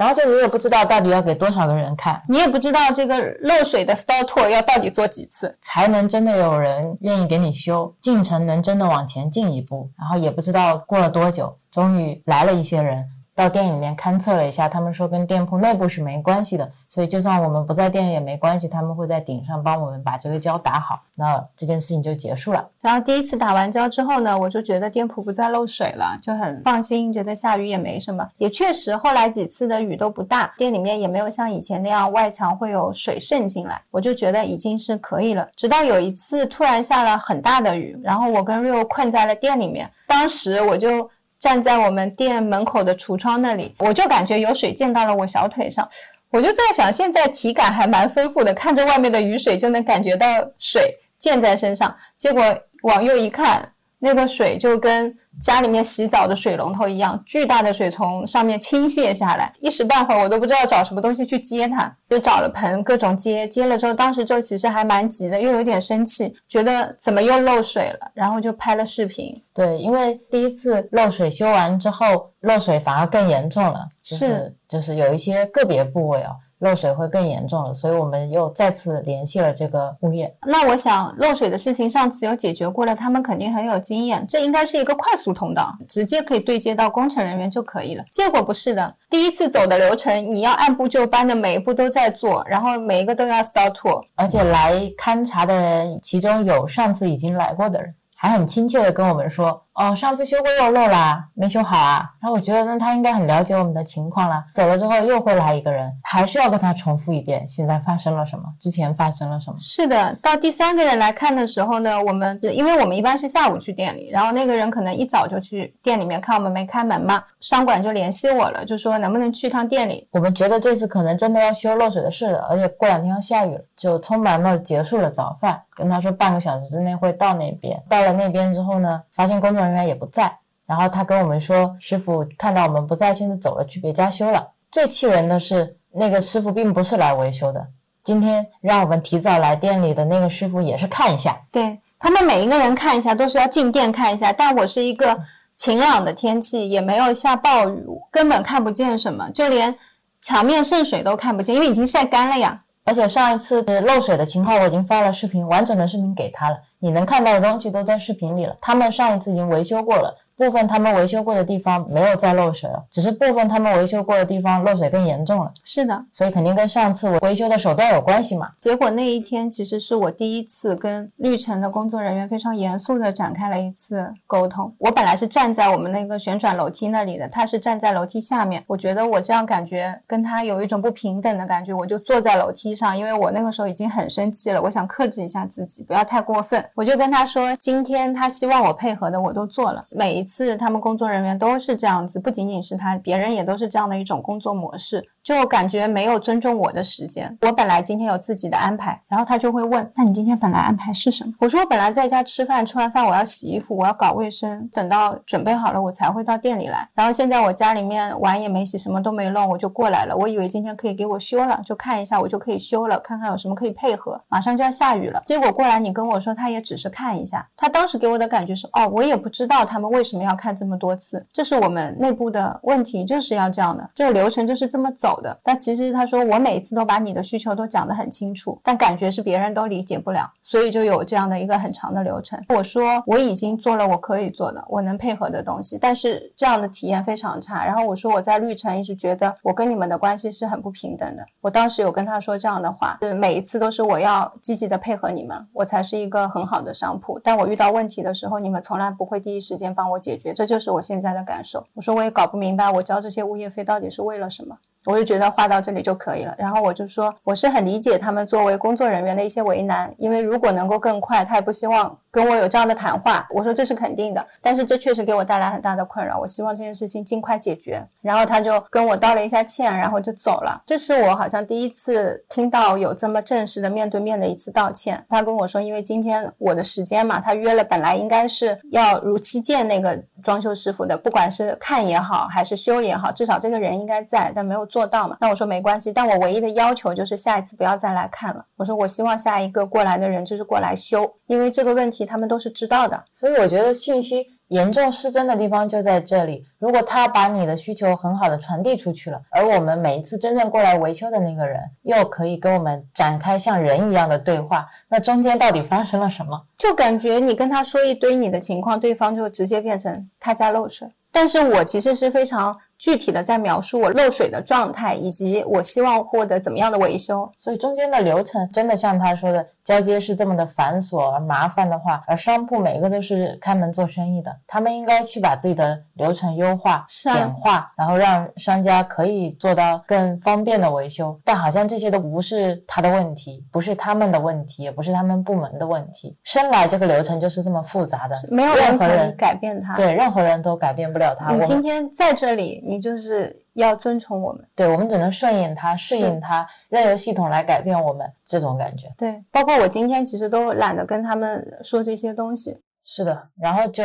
[0.00, 9.90] 然后就你也不知道到底要给多少个人看，你也不知道这个漏水的 store tour 要到底做几次才能真的有人愿意给你修，进程能真的往前进一步。
[9.98, 13.04] 然后也不知道过了多久，终于来了一些人。
[13.34, 22.68] 到店里面勘测了一下，他们说跟店铺内部是没关系的，所以就算我们不在店里也没关系，他们会在顶上帮我们把这个胶打好，那这件事情就结束了。
[22.82, 35.48] 然后第一次打完胶之后呢，我就觉得店铺不再漏水了，就很放心，觉得下雨也没什么，也确实后来几次的雨都不大，店里面也没有像以前那样外墙会有水渗进来，我就觉得已经是可以了。
[35.56, 41.08] 直到有一次突然下了很大的雨，然后我跟 Rio 困在了店里面，当时我就。
[41.40, 45.88] 站在我们店门口的橱窗那里，我就感觉有水溅到了我小腿上，
[46.28, 50.26] 我就在想，现在体感还蛮丰富的，看着外面的雨水就能感觉到
[50.58, 52.42] 水溅在身上，结果
[52.82, 55.16] 往右一看，那个水就跟。
[55.40, 69.40] 家里面洗澡的水龙头一样，巨大的水从上面倾泻下来，一时半会儿我都不知道找什么东西去接它，就找了盆各种接，接了之后，当时就其实还蛮急的，又有点生气，觉得怎么又漏水了，然后就拍了视频。
[69.54, 76.36] 对，因为第一次漏水修完之后，漏水反而更严重了，是就是有一些个别部位哦。
[76.60, 80.34] 漏水会更严重了，所以我们又再次联系了这个物业。
[80.46, 88.04] 那我想漏水的事情上次有解决过了，他们肯定很有经验，这应该是一个快速通道，直接可以对接到工程人员就可以了。
[88.10, 97.94] 结果不是的，第一次走的流程，你要按部就班的每一步都在做，然后每一个都要 start tour，而且来勘察的人，其中有上次已经来过的人。
[98.22, 102.04] 还很亲切的跟我们说，哦，上次修过又漏啦，没修好啊。
[102.20, 104.44] 然后我觉得那他应该很了解我们的情况了。
[104.52, 109.56] 走了之后又会来一个人，还是要跟他重复一遍，现在发生了什么，之前发生了什么。
[109.58, 120.06] 是的，到第三个人来看的时候呢，我们因为我们一般是下午去店里，然后那个人可能一早就去店里面看我们没开门嘛，商管就联系我了，就说能不能去一趟店里。
[120.10, 125.62] 我们觉得这次可能真的要修漏水的事了，而且过两天要下雨了，就匆忙的结束了早饭。
[125.76, 134.46] 跟他说半个小时之内会到那边，到了那边之后呢，发现工作人员也不在，然后他跟我们说，师傅看到我们不在，现在走了去别家修了。
[134.70, 137.66] 最气人的是，那个师傅并不是来维修的，
[138.02, 145.18] 今天让我们提早来店里的那个师傅也是看一下，对他们每一个人看一下都是要进店看一下，但我是一个
[145.56, 149.76] 晴朗的天气，也没有下暴雨，根本看不见什么，就连
[150.20, 152.62] 墙面渗水都看不见，因为已经晒干了呀。
[152.90, 158.56] 而且上一次漏水的情况我已经发了视频，完整的视频给他了，你能看到的东西都在视频里了。
[158.60, 160.12] 他们上一次已经维修过了。
[160.40, 165.52] 部分他们维修过的地方没有再漏水了，只是部分他们维修过的地方漏水更严重了。
[165.64, 168.50] 是的，所以肯定跟上次维修的手段有关系嘛。
[168.58, 174.74] 结果那一天其实是我第一次跟绿城的工作人员非常严肃的展开了一次沟通。
[174.78, 178.64] 我本来是站在我们那个旋转楼梯那里的，他是站在楼梯下面。
[178.66, 186.64] 我觉得我这样感觉跟他有一种不平等的感觉，我就坐在楼梯上，因为我那个时候已经很生气了，我想克制一下自己，不要太过分。
[186.74, 190.29] 我就跟他说，今天他希望我配合的我都做了，每一。
[190.30, 195.08] 次他们工作人员都是这样子，不仅仅是他，别人也都是这样的一种工作模式。
[195.22, 197.36] 就感觉没有尊重我的时间。
[197.42, 206.88] 我本来今天有自己的安排，然后他就会问：“那你今天本来安排是什么？”我说：“我本来在家吃饭，吃完饭我要洗衣服，我要搞卫生，等到准备好了我才会到店里来。
[206.94, 210.16] 然后现在我家里面碗也没洗，什么都没弄，我就过来了。
[210.16, 214.18] 我以为今天可以给我修了，就看一下我就可以修了，看看有什么可以配合。
[214.28, 217.46] 马上就要下雨了，结果过来你跟我说他也只是看一下。
[217.58, 225.38] 他当时给我的感觉是：哦，我也不知道他们为什么要看这么多次，这是我们内部的问题，就是要这样的，这个流程就是这么走的。
[225.44, 225.90] 但其实。
[225.92, 232.42] 他说我每次都把你的需求都讲得很清楚，但感觉是别人都理解不了，所以就有这样的一个很长的流程。
[232.48, 237.64] 我说我已经做了我可以做的，我能配合的东西，但是这样的体验非常差。
[237.64, 241.26] 然后我说我在绿城一直觉得我跟你们的关系是很不平等的。
[241.40, 247.18] 我当时有跟他说这样的话，是每一次都是我要积极的配合你们，我才是一个很好的商铺。
[247.22, 251.64] 但我遇到问题的时候，你们从来不会第一时间帮我解解决，这就是我现在的感受。
[251.74, 254.58] 我说我也搞不明白，我交这些物业费到底是为了什么。
[254.86, 263.28] 我就觉得画到这里就可以了，然后我就说我是很理解他们作为工作人员的一些为难，因为如果能够更快，他也不希望跟我有这样的谈话。
[263.30, 267.86] 我说这是肯定的，但是这确实给我带来很大的困扰，我希望这件事情尽快解决。
[268.00, 270.62] 然后他就跟我道了一下歉，然后就走了。
[270.64, 275.04] 这是我好像第一次听到有这么正式的面对面的一次道歉。
[275.10, 284.69] 他跟我说，因为今天我的时间嘛，他约了，本来应该是要如期见那个装修师傅的，不管是看也好，还是修也好，至少这个人应该在，但没有。
[284.70, 285.16] 做到嘛？
[285.20, 288.44] 那我说没关系，但我唯一的要求就是下一次不要再来看了。
[288.56, 293.04] 我说我希望下一个过来的人就是过来修，因为这个问题他们都是知道的。
[293.12, 296.46] 所以我觉得信息严重失真的地方就在这里。
[296.58, 306.40] 如果他把你的需求很好的传递出去了，而我们每一次真正过来维修的那个人又可以跟我们展开像人一样的对话，那中间到底发生了什么？
[306.56, 310.88] 就感觉你跟他说一堆你的情况，对方就直接变成他家漏水。
[311.12, 312.56] 但是我其实是非常。
[312.80, 331.18] 具体的在描述我漏水的状态，以及我希望获得怎么样的维修，所以中间的流程真的像他说的，交接是这么的繁琐而麻烦的话，而商铺每一个都是开门做生意的，他们应该去把自己的流程优化、简化，然后让商家可以做到更方便的维修。
[331.24, 336.16] 但好像这些都不是他的问题，不是他们的问题，也不是他们部门的问题。
[336.24, 341.32] 生来这个流程就是这么复杂的，没有任何人改变它，对任何人都改变不了它。
[341.32, 342.50] 你今天在这里。
[342.70, 348.92] 你就是要遵从我们，对我们只能顺应它，顺应它，任由系统来改变我们这种感觉。
[348.98, 352.62] 对，包括我今天其实都懒得跟他们说这些东西。
[352.84, 353.82] 是的，然后就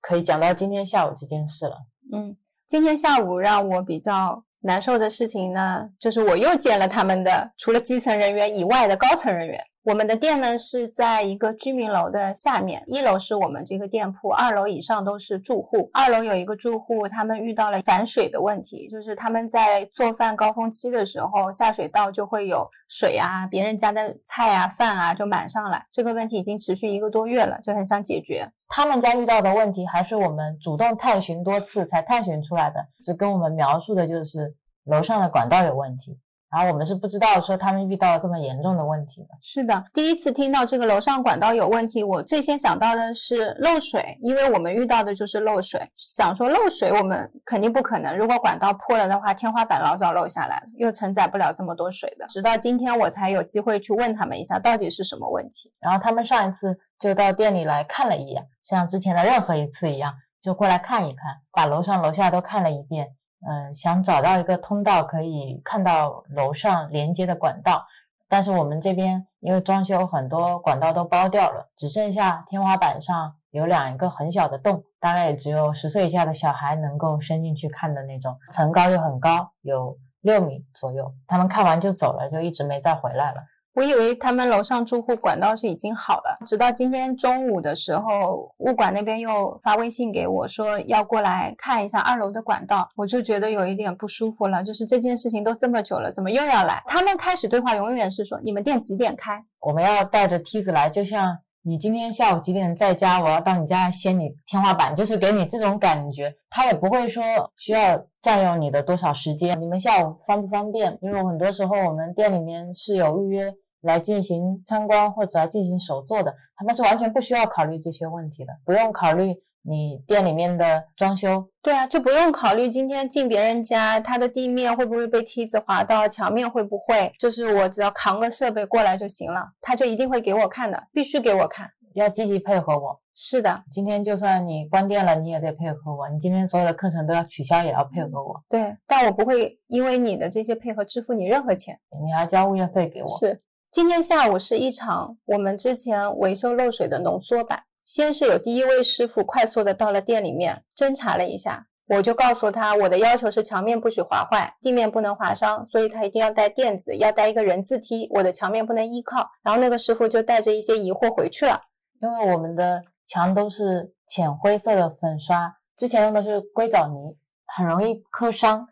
[0.00, 1.76] 可以讲到今天下午这件事了。
[2.12, 2.36] 嗯，
[2.66, 9.60] 今天下午让我比较难受的事情呢，就是我又见了他们的除了基层人员以外的高层人员。
[9.82, 15.90] 我们的店呢是在一个居民楼的下面，一楼是我们这个店铺，二楼以上都是住户。
[15.92, 25.84] 二楼有一个住户，他们遇到了反水的问题，就是他们在做饭高峰期的时候，下水道就会有水啊，别人家的菜啊、饭啊就满上来。
[25.90, 28.50] 这个问题已经持续一个多月了，就很想解决。
[28.76, 36.18] 他们家遇到的问题还是我们主动探寻多次才探寻出来的，只跟我们描述的就是楼上的管道有问题。
[36.54, 39.28] 然后我们是不知道说他们遇到了这么严重的问题的。
[39.40, 45.80] 是的，第一次听到这个楼上管道有问题，我最先想到的是漏水，因为我们遇到的就是漏水。
[45.96, 48.16] 想说漏水，我们肯定不可能。
[48.16, 52.26] 如果管道破了的话，天花板老早漏下来了，又承载不了这么多水的。
[52.28, 55.72] 直到今天我才有机会去问他们一下，到底是什么问题。
[55.80, 63.08] 然后他们上一次就到店里来看了一眼，像之前的任何一次一样，就过来看一看，把楼上楼下都看了一遍。
[63.46, 67.86] 嗯，想找到一个通道可以看到楼上连接的管道，
[68.28, 81.12] 但是我们这边因为装修很多管道都包掉了，只剩下天花板上有两个很小的洞，大概也只有十岁以下的小孩能够伸进去看的那种，层高又很高，有六米左右。
[81.26, 83.42] 他们看完就走了，就一直没再回来了。
[83.74, 94.62] 我以为他们楼上住户管道是已经好了，直到今天中午的时候，物管那边又发微信给我说要过来看一下二楼的管道，我就觉得有一点不舒服了。
[94.62, 96.84] 就是这件事情都这么久了，怎么又要来？
[96.86, 99.44] 他们开始对话永远是说你们店几点开？
[99.58, 106.32] 我们要带着梯子来，就像你今天下午几点在家，我要到你家掀你天花板，就是给你这种感觉。
[106.48, 107.24] 他也不会说
[107.56, 110.96] 需要占用你的多少时间，你们下午方不方便？
[111.02, 113.52] 因为很多时候我们店里面是有预约。
[113.84, 121.48] 来进行参观或者来进行手做的，他们是完全不需要考虑这些问题的，不用考虑你店里面的装修。
[121.62, 133.00] 对啊，就不用考虑今天进别人家，他的地面会不会被梯子滑到，墙面会不会，就是我只要扛个设备过来就行了，他就一定会给我看的，必须给我看，要积极配合我。
[133.16, 138.42] 是的，今天就算你关店了，你也得配合我，你今天所有的课程都要取消，也要配合我。
[138.48, 143.06] 对，但我不会因为你的这些配合支付你任何钱，你要交物业费给我。
[143.06, 143.40] 是。
[143.74, 147.64] 今天下午是一场我们之前维修漏水的浓缩版。
[147.84, 159.28] 先是有第一位师傅快速的到了店里面侦查了一下，我就告诉他我的要求是墙面不许划坏，地面不能划伤，所以他一定要带垫子，要带一个人字梯，我的墙面不能依靠。
[159.42, 161.60] 然后那个师傅就带着一些疑惑回去了，
[162.00, 167.16] 因为我们的墙都是浅灰色的粉刷，之前用的是硅藻泥，
[167.56, 168.68] 很容易磕伤。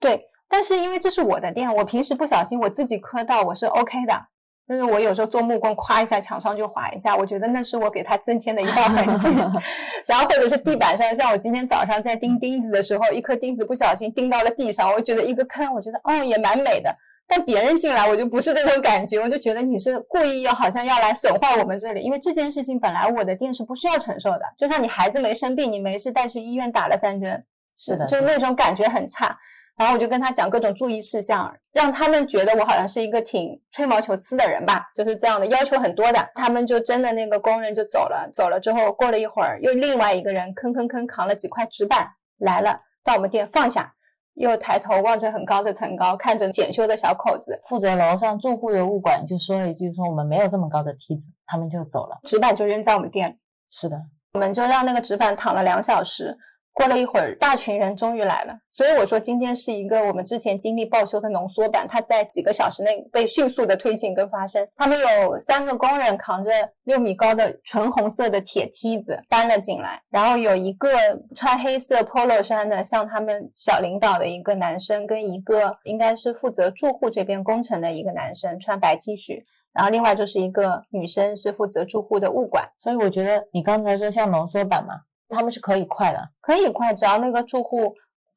[0.00, 4.28] 对，但是因为这是我的店，我平时不小心我自己磕到我是 OK 的。
[4.68, 9.28] 就是我有时候做木工，夸一下墙上就划一下，我觉得那是我给它增添的一道痕迹。
[10.06, 16.94] 然后或者是地板上，像我今天早上在钉钉子的时候，一颗钉子不小心钉到了地上，我觉得一个坑，我觉得哦也蛮美的。
[17.28, 24.42] 但别人进来我就不是这种感觉，我就觉得你是故意要好像要来损坏我们这里，因为这件事情本来我的店是不需要承受的。
[24.56, 27.44] 就像你孩子没生病，你没事带去医院打了三针，
[27.76, 29.36] 是的，就那种感觉很差。
[29.76, 36.18] 然后我就跟他讲各种注意事项，让他们觉得我好像是一个挺吹毛求疵的人吧，就是这样的要求很多的。
[36.34, 42.08] 他们就真的那个工人就走了，走了之后过了一会儿，又另外一个人吭吭吭扛了几块纸板
[42.38, 43.92] 来了，到我们店放下，
[44.32, 53.34] 又抬头望着很高的层高，看着检修的小口子，负责楼上住户的物管就说了一句说我们没有这么高的梯子，他们就走了，纸板就扔在我们店里。
[53.68, 54.00] 是的，
[54.32, 56.38] 我们就让那个纸板躺了两小时。
[56.76, 64.68] 过了一会儿，大群人终于来了，所以我说今天是一个我们之前经历报修的浓缩版，它在几个小时内被迅速的推进跟发生。
[64.76, 66.50] 他们有三个工人扛着
[66.84, 70.90] 六米高的纯红色的铁梯子搬了进来，然后有一个
[71.34, 82.68] 穿黑色 polo 衫的像他们小领导的一个男生，跟一个应该是负责住户这边工程的一个男生穿白 T 恤，然后另外就是一个女生是负责住户的物管。
[82.76, 84.96] 所以我觉得你刚才说像浓缩版嘛。
[85.28, 87.94] 他们是可以快的，可以快，只要那个住户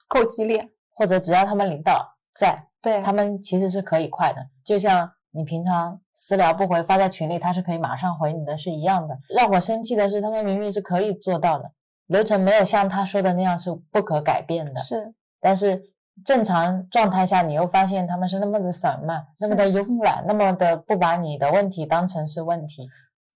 [0.07, 4.45] 够激烈，或者只要他们领导在，对他们其实是可以快的。
[4.63, 9.17] 就像你平常私聊不回，发在群里，他是可以马上回你的，是一样的。
[9.29, 11.71] 让我生气的是，他们明明是可以做到的，
[12.07, 14.75] 流程没有像他说的那样是不可改变的。
[14.79, 15.81] 是，但是
[16.25, 22.89] 正常状态下，你又发现他们是那么的散漫，那么的慵懒，那么的不把你的问题当成是问题。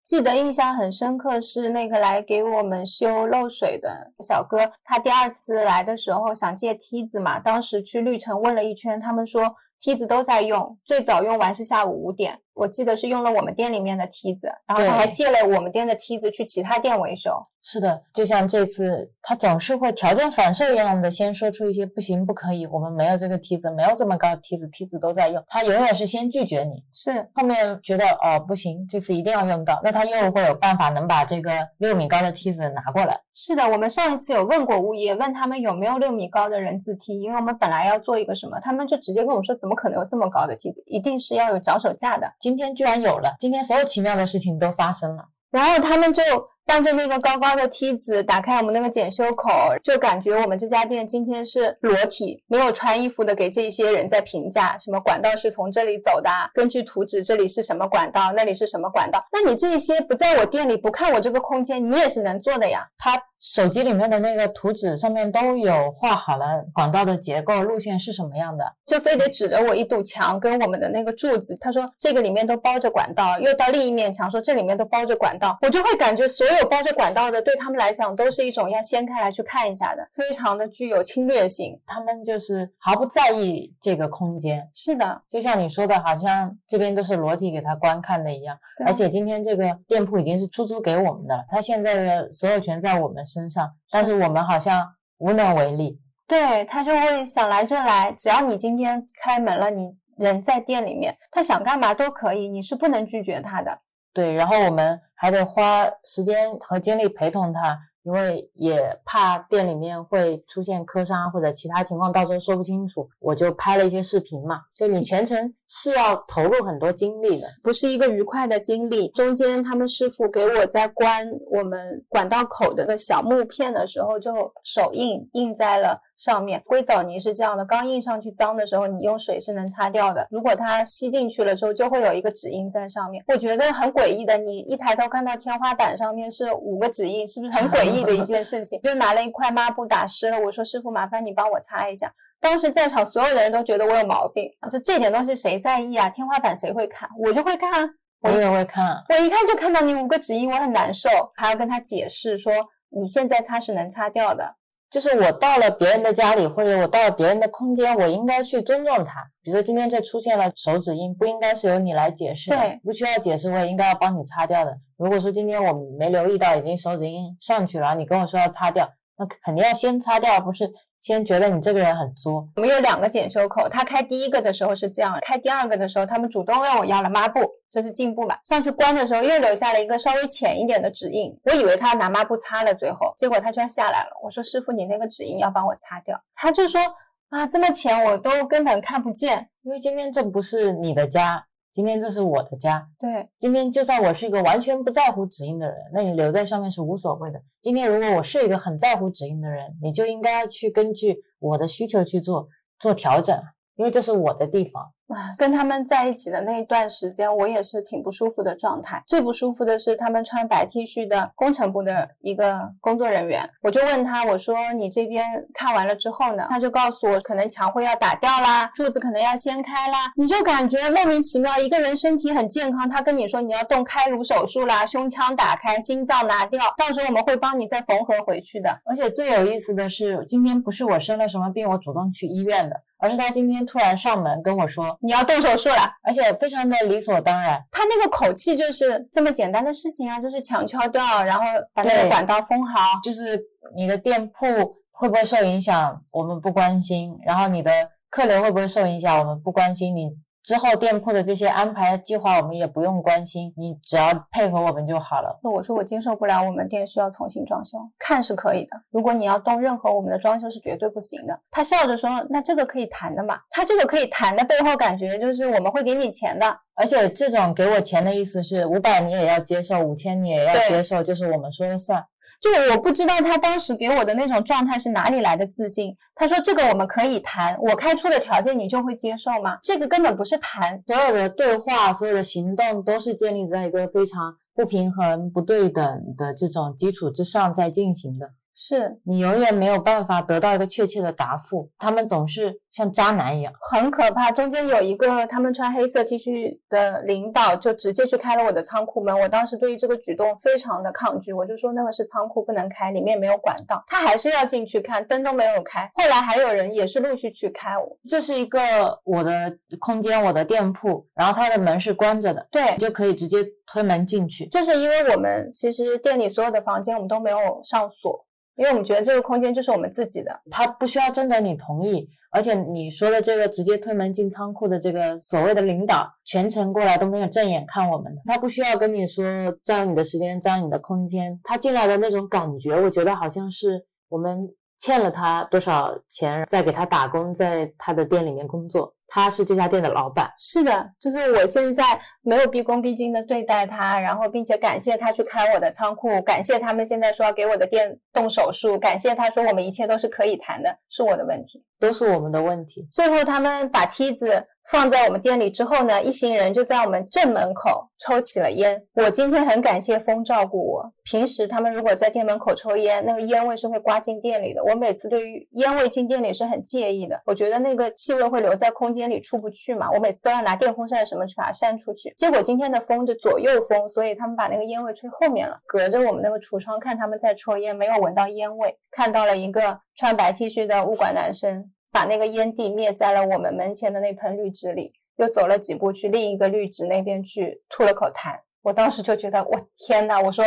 [0.03, 17.31] 记得印象很深刻是那个来给我们修漏水的小哥，他第二次来的时候想借梯子嘛，当时去绿城问了一圈，他们说梯子都在用，最早用完是下午五点，我记得是用了我们店里面的梯子，然后他还借了我们店的梯子去其他店维修。
[17.65, 33.17] 是的，就像这次，他总是会条件反射一样的先说出一些不行不可以，我们没有这个梯子，没有这么高的梯子，梯子都在用，他永远是先拒绝你，是后面觉得哦不行，这次一定要用到，那他又会有办法能把这个六米高的梯子拿过来。
[33.33, 42.29] 是的，我们上一次有问过物业，问他们有没有六米高的人字梯，因为我们本来要做一个什么，他们就直接跟我说，怎么可能有这么高的梯子，一定是要有脚手架的。
[42.41, 45.23] 今天居然有了，今天所有奇妙的事情都发生了。
[45.49, 46.23] 然后他们就
[46.65, 49.49] 搬着那个高高的梯子，打开我们那个检修口，
[49.83, 59.23] 就感觉我们这家店今天是裸体，没有穿衣服的，给这些人在评价，什么管道是从这里走的，根据图纸这里是什么管道，那里是什么管道。
[59.31, 62.87] 那你这些不在我店里，不看我这个空间，你也是能做的呀。
[62.97, 81.79] 他手机里面的那个图纸上面都有画好了管道的结构路线是什么样的，就非得指着我一堵墙跟我们的那个柱子，他说这个里面都包着管道，又到另一面墙说这里面都包着管道，我就会感觉所有包着管道的对他们来讲都是一种要掀开来去看一下的，非常的具有侵略性。
[81.85, 84.67] 他们就是毫不在意这个空间。
[84.73, 88.57] 是的，就像你说的，好像这边都是裸体给他观看的一样。
[88.85, 94.85] 而且今天这个店铺已经是出租给我们的了，他现在的所有权在我们身上，但是我们好像
[95.19, 95.99] 无能为力。
[96.27, 103.79] 对他就会想来就来，只要你今天开门了，你人在店里面，他想干嘛都可以，你是不能拒绝他的。
[104.13, 114.63] 对，然后我们还得花时间和精力陪同他，因为也怕店里面会出现磕伤或者其他情况，到时候说不清楚，我就拍了一些视频嘛。
[114.75, 117.47] 就你全程是要投入很多精力的。
[117.63, 119.07] 不是一个愉快的经历。
[119.09, 124.31] 中间他们师傅给我在关我们管道口的个小木片的时候，就
[124.63, 126.61] 手印印在了上面。
[126.67, 130.27] 硅藻泥是这样的，刚印上去脏的时候，你用水是能擦掉的。
[130.29, 133.23] 如果它吸进去了之后，就会有一个指印在上面。
[133.27, 138.79] 我觉得很诡异的，你一抬头看到天花板上面是五个指印，是不是很诡异的一件事情？
[138.85, 142.13] 就拿了一块抹布打湿了，我说师傅麻烦你帮我擦一下。
[142.43, 146.09] 当时在场所有的人都觉得我有毛病，就这点东西谁在意啊？
[146.09, 147.09] 天花板谁会看？
[147.25, 147.89] 我就会看啊。
[148.19, 152.53] 我也会看，我一看就看到你五个指印，我很难受，还要跟他解释说
[152.89, 154.55] 你现在擦是能擦掉的。
[154.89, 159.15] 就是我到了别人的家里，或者我到了别人的空间，我应该去尊重他。
[159.41, 164.77] 比如说今天这出现了手指印，不应该是由你来解释的，对不需要解释，我也应该要帮你擦掉的。
[164.97, 168.87] 如果说今天我没留意到已经手指印上去了，然后你跟我说要擦掉，
[169.17, 172.47] 那肯定要先擦掉，不是先觉得你这个人很作。
[172.55, 177.39] 我们有两个检修口，他开第一个的时候是这样，开第二个的时候，他们主动问我要了抹布，
[177.69, 178.37] 这是进步嘛？
[178.43, 184.09] 上去关的时候又留下了一个稍微浅一点的指印，我以为他拿抹布擦了，最后结果他就要下来了。
[184.23, 186.81] 我说师傅，你那个指印要帮我擦掉，他就说
[187.29, 189.49] 啊这么浅我都根本看不见。
[189.61, 192.87] 因为今天这不是你的家，今天这是我的家。
[192.99, 197.41] 对，今天就算我是一个完全不在乎指印的人，那你留在上面是无所谓的。
[197.61, 202.47] 今天如果我是一个很在乎指印的人，你就应该要去根据我的需求去做
[202.77, 203.35] 做调整，
[203.75, 204.93] 因为这是我的地方。
[205.07, 209.03] 啊，跟他们在一起的那一段时间，我也是挺不舒服的状态。
[209.05, 216.47] 最不舒服的是他们穿白 T 恤的工程部的一个工作人员，我就问他，我说你这边看完了之后呢？
[216.49, 220.11] 他就告诉我，可能墙会要打掉啦，柱子可能要掀开啦。
[220.15, 228.81] 你就感觉莫名其妙，一个人身体很健康，他跟你说你要动开颅手术啦，胸腔打开，心脏拿掉，到时候我们会帮你再缝合回去的。
[228.85, 237.61] 而且最有意思的是，今天不是我生了什么病，我主动去医院的，而是他今天突然上门跟我说，你要动手术了，而且非常的理所当然。
[237.71, 242.79] 他那个口气就是这么简单的事情啊，就是强敲掉，然后把那个管道封好。
[243.03, 243.41] 就是
[243.75, 244.45] 你的店铺
[244.91, 247.71] 会不会受影响，我们不关心；然后你的
[248.09, 249.95] 客流会不会受影响，我们不关心。
[249.95, 250.09] 你
[250.43, 255.39] 之后店铺的这些安排计划，我们也不用关心，你只要配合我们就好了。
[255.41, 258.71] 那我说我接受不了，我们店需要重新装修，看是可以的。
[258.91, 261.39] 如果你要动任何我们的装修是绝对不行的。
[261.49, 266.59] 他笑着说：“那这个可以谈的嘛？”他这个可以谈的背后感觉就是我们会给你钱的。
[266.75, 272.03] 而且这种给我钱的意思是五百你也要接受，五千你也要接受，就是我们说了算。
[272.43, 275.95] 就我不知道他当时给我的那种状态是哪里来的自信。
[276.13, 279.59] 他说这个我们可以谈，我开出的条件你就会接受吗？
[279.63, 285.83] 这个根本不是谈，所有的对话，所有的行动都是建立在一个非常不平衡、不对等
[286.17, 288.31] 的这种基础之上在进行的。
[288.55, 293.51] 是你永远没有办法得到一个确切的答复，他们总是像渣男一样。
[293.71, 294.31] 很可怕。
[294.31, 299.19] 中间有一个他们穿黑色 T 恤的领导，就直接去开了我的仓库门。
[299.19, 303.83] 我当时对于这个举动非常的抗拒，我就说那个是仓库，不能开，里面没有管道。
[303.87, 305.89] 他还是要进去看，灯都没有开。
[305.95, 307.73] 后来还有人也是陆续去开。
[308.07, 314.47] 这是一个我的空间，我的店铺，然后它的门是关着的，对，你就可以直接推门进去。
[314.49, 318.23] 就是因为我们其实店里所有的房间我们都没有上锁。
[318.55, 329.23] 因为我们觉得这个空间就是我们自己的，它不需要征得你同意，而且你说的这个直接推门进仓库的这个所谓的领导，全程过来都没有正眼看我们，他不需要跟你说
[329.63, 334.47] 占用你的时间，占用你的空间，他进来的那种感觉，我觉得好像是我们
[334.77, 338.93] 欠了他多少钱，在给他打工，在他的店里面工作。
[339.15, 341.83] 他是这家店的老板，是的，就是我现在
[342.21, 352.89] 没有毕恭毕敬的对待他，然后并且感谢他去开我的仓库，感谢他们现在说要给我的店动手术，感谢他说我们一切都是可以谈的，是我的问题，都是我们的问题。
[352.91, 354.47] 最后他们把梯子。
[354.69, 358.81] 放在我们店里之后呢，一行人就在我们正门口抽起了烟。
[358.93, 360.93] 我今天很感谢风照顾我。
[361.03, 364.63] 平时他们如果在店门口抽烟，那个烟味是会刮进店里的。
[364.63, 369.91] 我每次对于烟味进店里是很介意的，我觉得那个气味会留在空间里出不去嘛。
[369.91, 372.13] 我每次都要拿电风扇什么去把它扇出去。
[372.15, 378.77] 结果今天的风是左右风，所以他们把那个烟味吹后面了，隔着我们那个橱窗看他们在抽烟，没有闻到烟味。
[378.89, 381.72] 看到了一个穿白 T 恤的物管男生。
[381.93, 388.39] 把那个烟蒂灭在了我们门前的那盆绿植里，又走了几步去另一个绿植那边去吐了口痰。
[388.63, 390.19] 我当时就觉得，我天呐！
[390.19, 390.43] 我说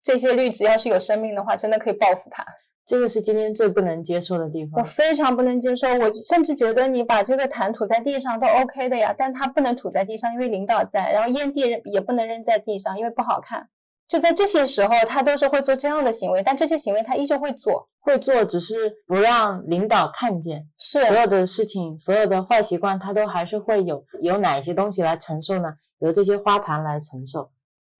[0.00, 2.46] 这些绿植要是有生命的话，真的可以报复它。
[2.86, 4.80] 这个是今天最不能接受的地方。
[4.80, 11.10] 我非常不能接受，我甚至觉得你把这个痰吐在地上都 OK 的呀，但它不能吐在地上，因为领导在。
[11.10, 13.68] 然后烟蒂也不能扔在地上，因为不好看。
[14.06, 20.68] 就在这些时候，他都是会做这样的行为，但这些行为他依旧会做，会做，只是不让领导看见。
[20.78, 24.04] 是所有的事情，所有的坏习惯，他都还是会有。
[24.20, 25.74] 有哪些东西来承受呢？
[26.00, 27.50] 由这些花坛来承受。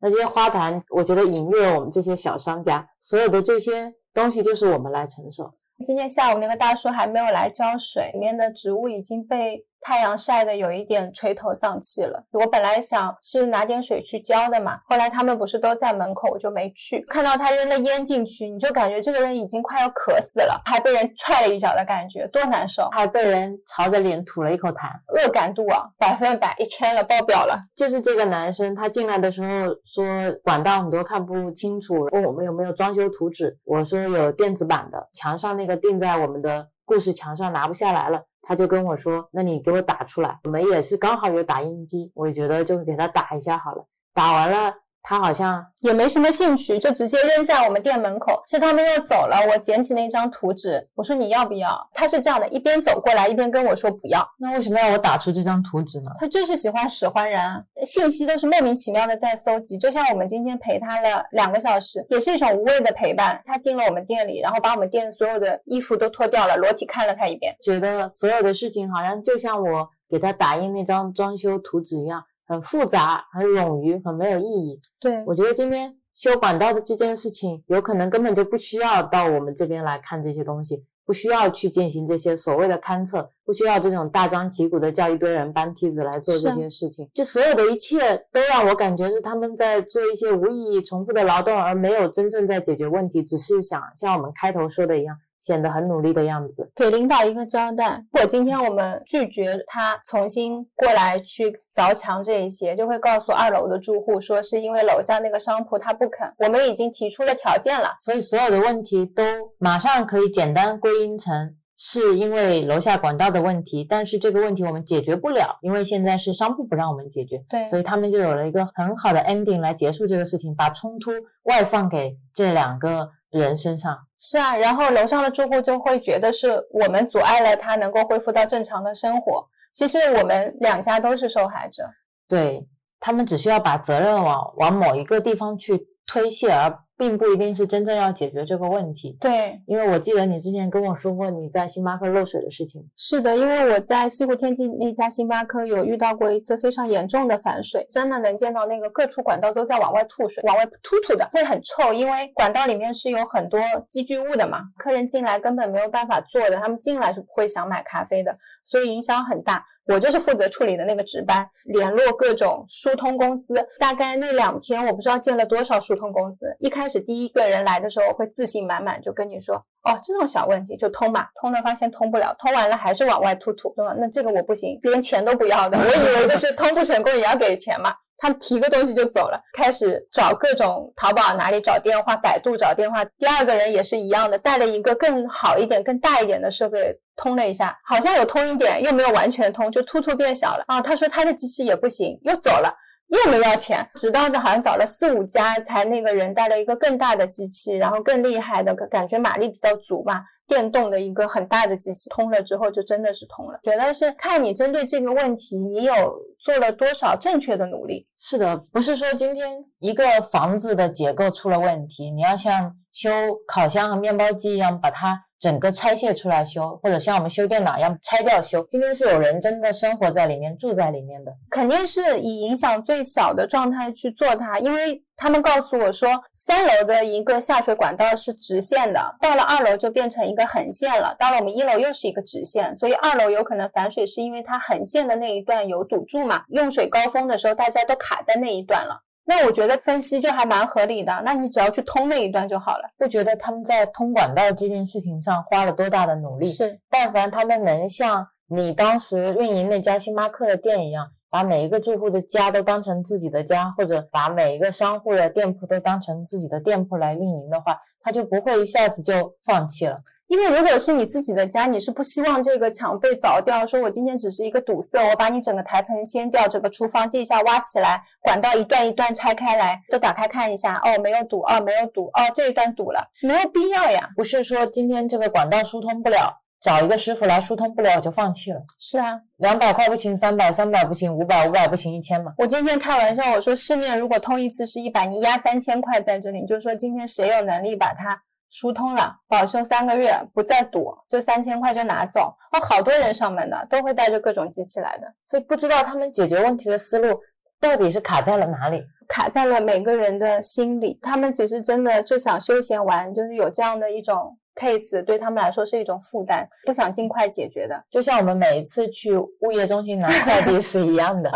[0.00, 5.54] 那这些花坛，我觉得隐喻了我们这些小商家，所有的这些东西就是我们来承受。
[5.84, 9.64] 今天下午那个大叔还没有来浇水，里面的植物已经被。
[9.84, 12.24] 太阳晒的有一点垂头丧气了。
[12.32, 17.04] 我本来想是拿点水去浇的嘛，后来他们不是都在门口，我就没去。
[17.06, 22.88] 看到他扔了烟进去，你就感觉这个人已经快要渴死了，还被人踹了一脚的感觉，多难受！
[22.92, 27.54] 还被人朝着脸吐了一口痰，恶感度啊，百分百一千了，爆表了。
[27.76, 30.06] 就是这个男生，他进来的时候说
[30.42, 38.22] 管道很多看不清楚，问我们有没有装修图纸，我说有电子版的，墙上那个钉在我们的故事墙上拿不下来了。
[38.46, 43.86] 他就跟我说：“那你给我打出来。”我们也是刚好有打印机，我觉得就给他打一下好了。
[44.12, 44.83] 打完了。
[45.06, 48.42] 他好像也没什么兴趣，就直接扔在我们店门口。
[48.46, 51.78] 是他们要走了，我捡起那张图纸，我说你要不要？
[51.92, 54.26] 他是这样的，一边走过来一边跟我说不要。
[54.38, 56.10] 那为什么要我打出这张图纸呢？
[56.18, 57.38] 他就是喜欢使唤人，
[57.84, 59.76] 信息都是莫名其妙的在搜集。
[59.76, 63.38] 就像我们今天陪他了两个小时，也是一种无谓的陪伴。
[63.44, 72.24] 他进了我们店里，然后把我们店所有的衣服都脱掉了，裸体看了他一遍，觉得所有的事情好像就像我给他打印那张装修图纸一样。
[72.46, 74.80] 很复杂，很冗余，很没有意义。
[75.00, 87.08] 对我觉得今天修管道的这件事情，有可能根本就不需要到我们这边来看这些东西，不需要去进行这些所谓的勘测，不需要这种大张旗鼓的叫一堆人搬梯子来做这些事情。
[87.14, 95.16] 就所有的一切都让我感觉是他们在做一些无意义、重复的劳动，而没有真正在解决问题，只是想像我们开头说的一样。
[95.44, 98.02] 显得很努力的样子，给领导一个交代。
[98.12, 106.26] 如果今天我们拒绝他重新过来去凿墙这一些，就会告诉二楼的住户说是因为楼下那个商铺他不肯。
[106.38, 109.22] 我们已经提出了条件了，所以所有的问题都
[109.58, 113.84] 马上可以简单归因成是因为楼下管道的问题。
[113.86, 117.44] 但是这个问题我们解决不了，因为现在是商铺不让我们解决。
[117.50, 121.10] 对，所以他们就有了一个很好的 ending 来结束这个事情，把冲突
[121.42, 123.10] 外放给这两个。
[123.40, 129.46] 人身上是啊，然后楼上的住户就会觉得是我们阻碍了他能够恢复到正常的生活。
[129.72, 131.84] 其实我们两家都是受害者，
[132.28, 132.68] 对
[133.00, 136.83] 他们只需要把责任往往某一个地方去推卸，而。
[136.96, 139.16] 并不一定是真正要解决这个问题。
[139.20, 142.88] 对，因为我记得你之前跟我说过你在星巴克漏水的事情。
[142.96, 151.92] 是的，因为我在西湖天际那家星巴克有遇到过一次非常严重的反水，真的能见到那个各处管道都在往外吐水，往外突突的，会很臭。
[151.92, 159.64] 因为管道里面是有很多积聚物的嘛，客人进来根本没有办法坐的，他们进来是不会想买咖啡的，所以影响很大。
[159.86, 163.54] 我就是负责处理的那个值班，联络各种疏通公司。
[163.78, 166.54] 大概那两天，我不知道见了多少疏通公司。
[166.58, 177.94] 一开始第一个人来的时候会自信满满，就跟你说，哦，这种小问题就通嘛，通了发现通不了，通完了还是往外吐吐，那这个我不行，连钱都不要的，我以为就是通不成功也要给钱嘛。
[178.16, 183.04] 他提个东西就走了，开始找各种淘宝哪里找电话，百度找电话。
[183.18, 190.80] 第二个人也是一样的，带了一个更好一点、更大一点的设备通了一下，好像有通一点，又没有完全通，就突突变小了啊。
[190.80, 192.74] 他说他的机器也不行，又走了，
[193.08, 193.86] 又没要钱。
[193.94, 200.22] 直到好像找了四五家，才那个人带了一个更大的机器，然后更厉害的，感觉马力比较足嘛。
[200.46, 203.58] 电动的一个很大的机器通了之后，就真的是通了。
[203.62, 205.94] 觉得是看你针对这个问题，你有
[206.38, 208.06] 做了多少正确的努力。
[208.18, 213.10] 是的，不是说今天一个房子的结构出了问题，你要像修
[213.46, 215.18] 烤箱和面包机一样把它。
[215.44, 218.64] 整个拆卸出来修，或者像我们修电脑一样拆掉修。
[218.66, 224.58] 今天是有人真的生活在里面、住在里面的，肯定是以影响最小的状态去做它。
[224.58, 239.02] 因为他们告诉我说，三楼的一个下水管道是直线的，到了二楼就变成一个横线了，到了我们一楼又是一个直线，所以二楼有可能反水是因为它横线的那一段有堵住嘛，用水高峰的时候大家都卡在那一段了。
[239.26, 242.90] 那我觉得分析就还蛮合理的，那你只要去通那一段就好了。
[242.98, 246.46] 不觉得他们在通管道这件事情上花了多大的努力？
[246.48, 260.00] 是，但凡他们能像你当时运营那家星巴克的店一样，把每一个住户的家都当成自己的家，或者把每一个商户的店铺都当成自己的店铺来运营的话，他就不会一下子就放弃了。
[260.34, 263.64] 因为如果是你自己的家，你是不希望这个墙被凿掉。
[263.64, 270.80] 说我今天只是一个堵塞，我把你整个台盆掀掉，整个厨房地下挖起来，管道一段一段拆开来，都打开看一下。
[270.84, 274.10] 哦，没有堵，哦，没有堵，哦，这一段堵了，没有必要呀。
[274.16, 278.60] 不是说今天这个管道疏通不了，找一个师傅来疏通不了我就放弃了。
[278.80, 282.32] 是啊，两百块不行，三百，三百不行，五百，五百不行，一千嘛。
[282.38, 288.20] 我今天开玩笑，我说市面如果通一次是一百，你压三千块在这里，就是说今天谁有能力把它。
[288.54, 292.32] 疏通了，保修三个月，不再堵，这三千块就拿走。
[292.52, 297.20] 哦，好多人上门的，都会带着各种机器来的，所以不知道他们解决问题的思路
[297.60, 300.96] 到底是卡在了哪里，卡在了每个人的心里。
[301.02, 307.84] 他们其实真的就想休闲玩，就是有这样的一种 case，对他们来说是一种负担，不想尽快解决的。
[307.90, 311.28] 就像我们每一次去物业中心拿 快递是一样的。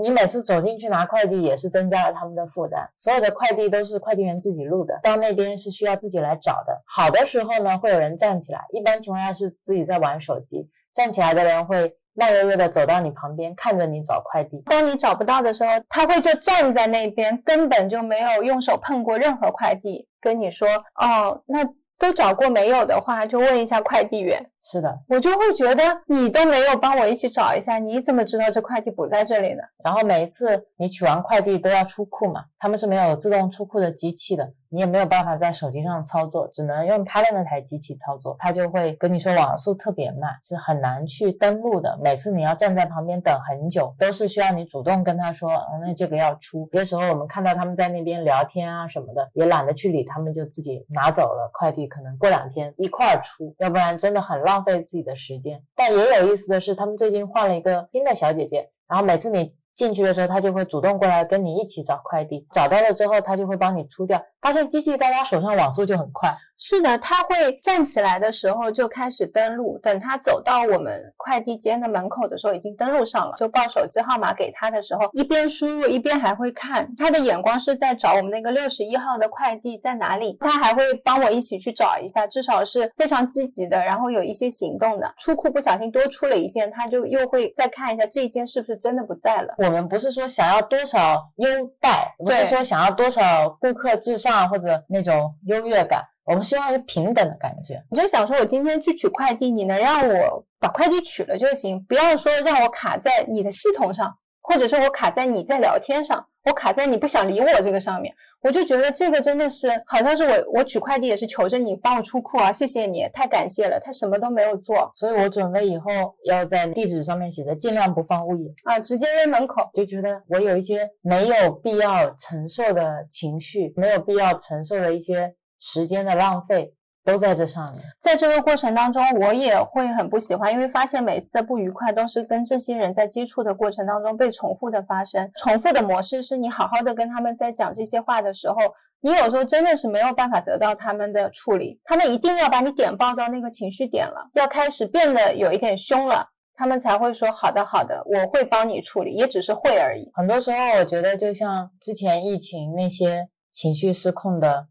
[0.00, 6.82] 你每次走进去拿快递也是增加了他们的负担，所有的快递都是快递员自己录的，到那边是需要自己来找的。
[6.86, 14.62] 好的时候呢，会有人站起来，一般情况下是自己在玩手机，站起来的人会慢悠悠的走到你旁边，看着你找快递。
[14.66, 21.66] 当你找不到的时候，他会就站在那边，根本就没有用手碰过任何快递，跟你说，哦，那。
[21.98, 24.44] 都找过没有的话，就问一下快递员。
[24.60, 29.62] 是的，我就会觉得你都没有帮我一起找一下，你怎么知道这快递不在这里呢？
[29.84, 34.52] 然后每一次你取完快递都要出库嘛，他们是没有自动出库的机器的。
[34.70, 38.34] 你也没有办法在手机上操作，只能用他的那台机器操作。
[38.40, 41.96] 他就会跟你说网速特别慢，是很难去登录的。
[42.02, 45.48] 每次你要站在旁边等很久，都是需要你主动跟他说，
[45.80, 46.68] 那这个要出。
[46.72, 51.86] 有的时候我们看到他们在那边聊天啊什么的，也懒得去理他们，就自己拿走了快递。
[51.86, 55.62] 可能过两天一块儿出，要不然真的很浪费自己的时间。
[55.76, 59.54] 但也有意思的是，他们最近换了一个新的小姐姐，然后每次你。
[59.76, 64.20] 进去的时候，他就会主动过来跟你一起找快递，找到了之后，他就会帮你出掉。
[64.40, 66.32] 发现机器在他手上网速就很快。
[66.56, 85.12] 是的，他会站起来的时候就开始登录，等他走到我们快递间的门口的时候，已经登录上了，就报手机号码给他的时候，一边输入一边还会看，他的眼光是在找我们那个六十一号的快递在哪里，他还会帮我一起去找一下，至少是非常积极的，然后有一些行动的。
[85.18, 89.54] 出库不小心多出了一件，他就又会再看一下这一件是不是真的不在了。
[89.66, 91.48] 我们不是说想要多少优
[91.80, 96.02] 待，不是说想要多少顾客至上或者那种优越感。
[96.24, 97.80] 我们希望是平等的感觉。
[97.90, 108.14] 你就想说，我今天去取快递，你能让我把快递取了就行，不要说让我卡在你的系统上，或者是我卡在你在聊天上，我卡在你不想理我这个上面。
[108.40, 113.78] 我就觉得这个真的是，好像是我我取快递也是求着你帮我出库啊，谢谢你，太感谢了。
[113.78, 115.90] 他什么都没有做，所以我准备以后
[116.24, 119.68] 要在地址上面写的尽量不放物业啊，直接扔门口。
[119.74, 125.34] 就觉得我有一些没有必要承受的情绪，没有必要承受的一些。
[125.58, 126.74] 时间的浪费
[127.06, 138.56] 都在这上面，在这个过程当中，我也会很不喜欢，因为发现每次的不愉快都是跟这些人在接触的过程当中被重复的发生，重复的模式是你好好的跟他们在讲这些话的时候，
[139.02, 150.10] 你有时候真的是没有办法得到他们的处理，他们一定要把你点爆到那个情绪点了，要开始变得有一点凶了，他们才会说好的好的，我会帮你处理，也只是会而已。
[150.12, 154.66] 很多时候，我觉得就像之前疫情那些情绪失控的。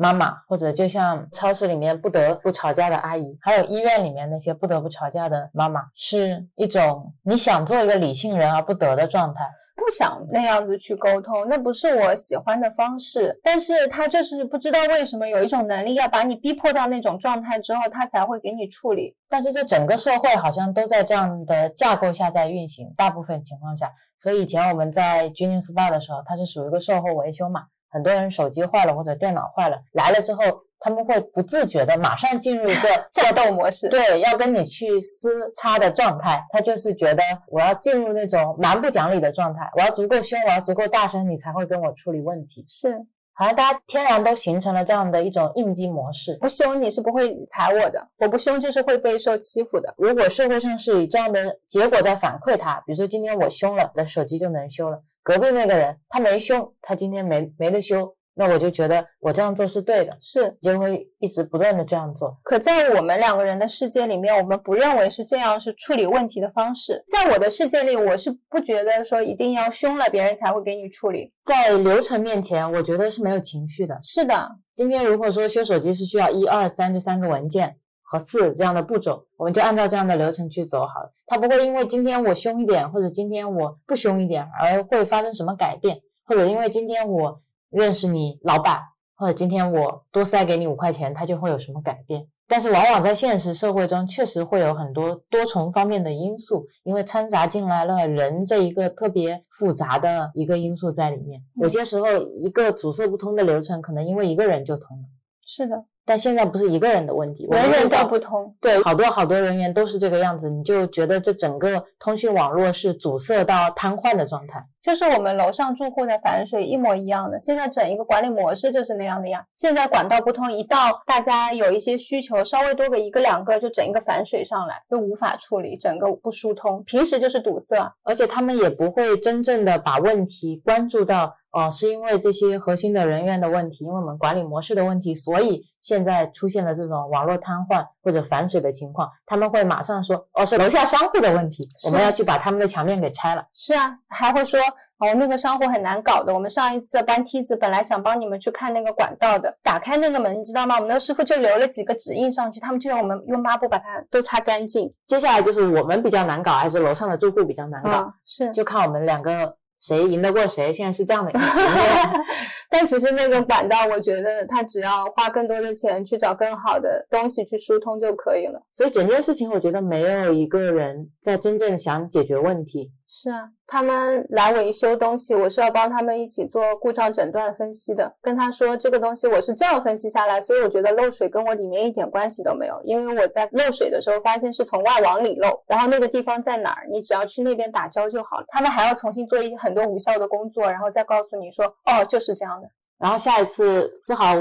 [0.00, 9.44] 妈妈，或者就像超市里面不得不吵架的阿姨，还有医院里面那些不得不吵架的妈妈，是一种你想做一个理性人而不得的状态。
[9.76, 13.38] 不想那样子去沟通，那不是我喜欢的方式。
[13.42, 19.14] 但是他就是不知道为什么有一种能力，要把你逼迫到那种状态之后，他才会给你处理。
[19.28, 23.90] 但是这整个社会好像都在这样的架构下在运行，大部分情况下。
[24.18, 30.42] 所以以前我们在 Genius Bar 的时候，它是属于一个售后维修嘛，很多人手机坏了或者电脑坏了来了之后。
[30.82, 36.42] 他们会不自觉的马上进入一个 战斗模式，对，要跟你去撕叉的状态。
[36.48, 42.64] 他就是觉得我要进入那种蛮不讲理的状态，我要足够凶，我要足够大声，你才会跟我处理问题。
[42.66, 42.98] 是，
[43.40, 46.36] 好像大家天然都形成了这样的一种应激模式。
[46.42, 49.94] 不凶你是不会踩我的，我不凶就是会被受欺负的。
[49.96, 55.02] 如果社会上是以这样的结果在反馈他，比如说今天我凶了，那手机就能修了。
[55.22, 58.14] 隔壁那个人他没凶，他今天没没得修。
[58.34, 62.38] 那我就觉得我这样做是对的，是就会一直不断的这样做。
[62.42, 67.04] 可在我们两个人的世界里面，我们不认为是这样是处理问题的方式。
[67.08, 71.32] 在我的世界里，我是不觉得说一定要凶了别人才会给你处理。
[71.42, 73.98] 在流程面前，我觉得是没有情绪的。
[74.00, 81.12] 是的，今天如果说修手机是需要一二三这三个文件和四这样的步骤，我们就按照这样的流程去走好了。
[81.26, 87.42] 它不会因为今天我凶一点，或者今天我不凶一点而会发生什么改变，或者因为今天我。
[87.70, 88.80] 认识你老板，
[89.16, 92.26] 或者今天我多塞给你五块钱，他就会有什么改变？
[92.46, 101.40] 但是往往在现实社会中，确实会有很多多重方面的因素，因为掺杂进来了人这一个特别复杂的一个因素在里面。
[101.60, 102.06] 有些时候，
[102.38, 105.04] 一个阻塞不通的流程，可能因为一个人就通了。
[105.46, 105.84] 是的。
[106.10, 108.52] 但现在不是一个人的问题，人人都不通。
[108.60, 114.60] 对，好多好多人员都是这个样子，你就觉得这整个通讯网络是阻塞到瘫痪的状态。
[114.82, 119.44] 就是我们楼上住户的反水一模一样的，现在整一个管理模式就是那样的呀。
[119.54, 126.82] 现在管道不通，一到大家有一些需求，稍微多个一个两个，就整一个反水上来，就无法处理，整个不疏通。
[126.86, 131.36] 平时就是堵塞，而且他们也不会真正的把问题关注到。
[131.52, 139.08] 哦，是因为这些核心的人员的问题，因为我们管理模式的问题，所以现在出现了这种网络瘫痪或者反水的情况。
[139.26, 143.44] 他们会马上说，哦，是楼下商户的问题，我们要去把他们的墙面给拆了。
[143.52, 144.60] 是啊，还会说，
[144.98, 146.32] 哦，那个商户很难搞的。
[146.32, 150.76] 我们上一次搬梯子，本来想帮你们去看那个管道的，打开那个门，你知道吗？
[150.76, 154.92] 我们的师傅就留了几个指印上去，他们就让我们用抹布把它都擦干净。
[155.04, 158.12] 接下来就是我们比较难搞，还是楼上的住户比较难搞？
[158.24, 159.56] 是，就看我们两个。
[159.80, 160.72] 谁赢得过谁？
[160.72, 162.24] 现在是这样的一个局面。
[162.70, 168.62] 但其实那个管道，我觉得他只要花更多的钱去找更好的东西去疏通就可以了。
[168.70, 172.92] 所以整件事情，我觉得没有一个人在真正想解决问题。
[173.12, 178.14] 是啊，他们来维修东西，我是要帮他们一起做故障诊断分析的。
[178.22, 188.44] 跟他说这个东西我是这样分析下来，所以我觉得漏水跟我里面一点关系都没有，因为我在漏水的时候发现是从外往里漏，然后那个地方在哪儿，你只要去那边打胶就好了。
[188.46, 192.59] 他们还要重新做一很多无效的工作，然后再告诉你说，哦，就是这样的。
[193.00, 194.34] 然后下一次丝毫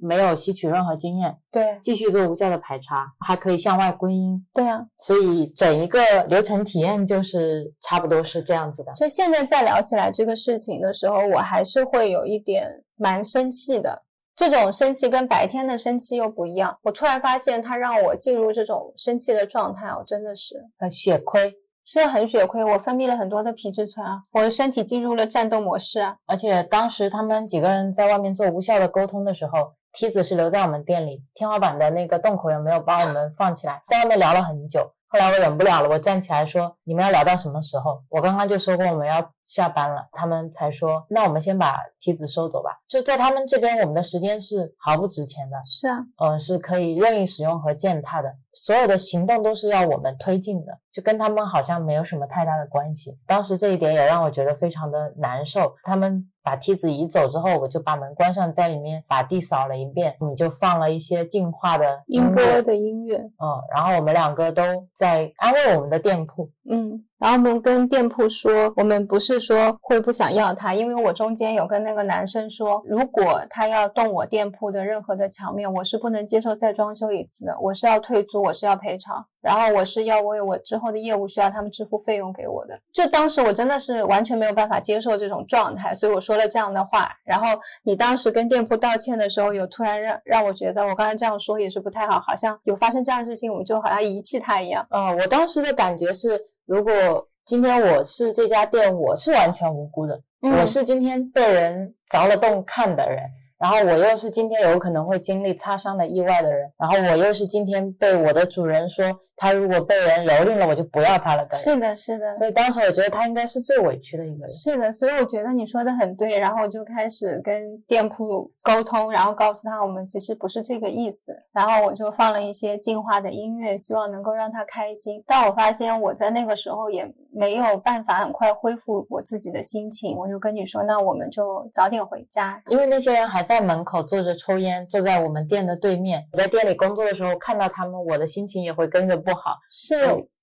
[0.00, 8.94] 没有吸取任何经验，对，继续做无效的排查，还可以向外归因，对啊，所以整一个流程体验就是差不多是这样子的。
[8.94, 14.04] 所以现在再聊起来这个事情的时候，我还是会有一点蛮生气的。
[14.36, 16.76] 这种生气跟白天的生气又不一样。
[16.82, 21.54] 我突然发现他让我进入这种生气的状态，我真的是很血亏。
[21.84, 26.16] 是很血亏，我分泌了很多的皮质醇啊，我的身体进入了战斗模式啊。
[26.26, 34.90] 而且当时他们几个人在外面做无效的沟通的时候，梯子是留在我们店里，天花板的那个洞口也没有帮我们放起来，在外面聊了很久。
[35.08, 38.02] 后来我忍不了了，我站起来说：“你们要聊到什么时候？
[38.08, 45.56] 我刚刚就说过我们要下班了。”他们才说：“那我们先把梯子收走吧。”就在他们这边，我们的时间是毫不值钱的。
[45.64, 53.18] 是啊，呃，是可以任意使用和践踏的，所有的行动都是要我们推进的，就跟他们好像没有什么太大的关系。
[53.26, 55.74] 当时这一点也让我觉得非常的难受。
[55.82, 56.28] 他们。
[56.44, 60.14] 把梯子移走之后，我就把门关上，在里面把地扫了一遍。
[60.20, 67.04] 你就放了一些净化的音波的音乐，嗯，然后我们两个都在安慰我们的店铺，嗯。
[67.18, 82.78] 然后我们跟店铺说，我们不是说会不想要他，因为我中间有跟那个男生说，如果他要动我店铺的任何的墙面，我是不能接受再装修一次的，我是要退租，我是要赔偿，然后我是要为我之后的业务需要他们支付费用给我的。
[82.92, 87.08] 就当时我真的是完全没有办法接受这种状态，所以我说了这样的话。
[87.24, 87.46] 然后
[87.84, 94.86] 你当时跟店铺道歉的时候，有突然让让我觉得我刚才这样说也是不太好，好像有发生这样的事情，我们就好像遗弃他一样。
[94.90, 96.38] 嗯，我当时的感觉是。
[96.66, 103.22] 如果今天我是这家店，我是完全无辜的，我是今天被人凿了洞看的人，
[103.58, 111.60] 然后我又是今天有可能会经历擦伤的意外的人，然后我又是今天被我的主人说他如果被人蹂躏了，我就不要他了的人。
[111.60, 112.34] 是的，是的。
[112.34, 114.50] 所以当时我觉得他应该是最委屈的一个人。
[114.50, 116.38] 是的，所以我觉得你说的很对。
[116.38, 121.32] 然后我就开始跟店铺沟通，然后告诉他我们其实不是这个意思。
[121.52, 125.22] 然后我就放了一些净化的音乐，希望能够让他开心。
[125.26, 127.04] 但我发现我在那个时候也
[127.34, 136.24] 没有办法很快恢复我自己的心情，我就跟你说，那我们就早点回家，因为那些人还在门口坐着抽烟，坐在我们店的对面。
[136.32, 139.56] 我在店里工作的时候看到他们，我的心情也会跟着不好。
[139.70, 139.94] 是，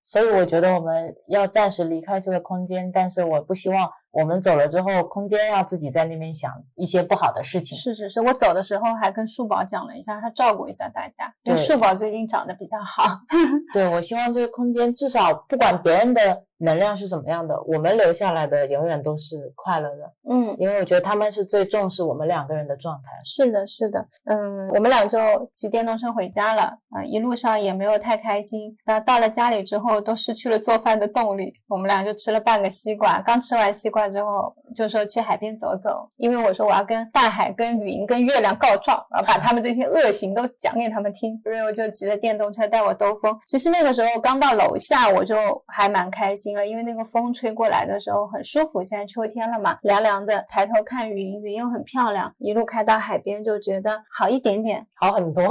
[0.04, 3.88] 所以我觉得我们要暂时离开这个空间，但是我不希望。
[4.12, 7.78] 我们走了之后，空间要自己在那边想一些不好的事情。
[7.78, 11.32] 是是是，我走的时候还跟树宝讲了一下，他照顾一下大家。
[11.42, 13.04] 对，树宝最近长得比较好。
[13.72, 20.12] 对，我希望这个空间至少不管别人的能量是怎么样的，我们留下来的永远都是快乐的。
[20.30, 23.10] 嗯，因为我觉得他们是最重视我们两个人的状态。
[23.24, 24.06] 是的，是的。
[24.26, 25.18] 嗯，我们俩就
[25.52, 28.76] 骑电动车回家了啊，一路上也没有太开心。
[28.84, 31.52] 那到了家里之后，都失去了做饭的动力。
[31.66, 34.02] 我们俩就吃了半个西瓜，刚吃完西瓜。
[34.12, 41.40] 之后就说去海边走走，因为我说我要跟大海、跟云、跟月亮告状，然后把他们这些恶行都讲给他们听。
[41.44, 43.34] 瑞欧就骑着电动车带我兜风。
[43.46, 45.34] 其实那个时候刚到楼下，我就
[45.68, 48.82] 还蛮开心了，因为那个风吹过来的时候很舒服。
[48.82, 52.34] 现在秋天了嘛，凉凉的，抬头看云，云又很漂亮。
[52.38, 55.44] 一路开到海边，就觉得好一点点，好很多。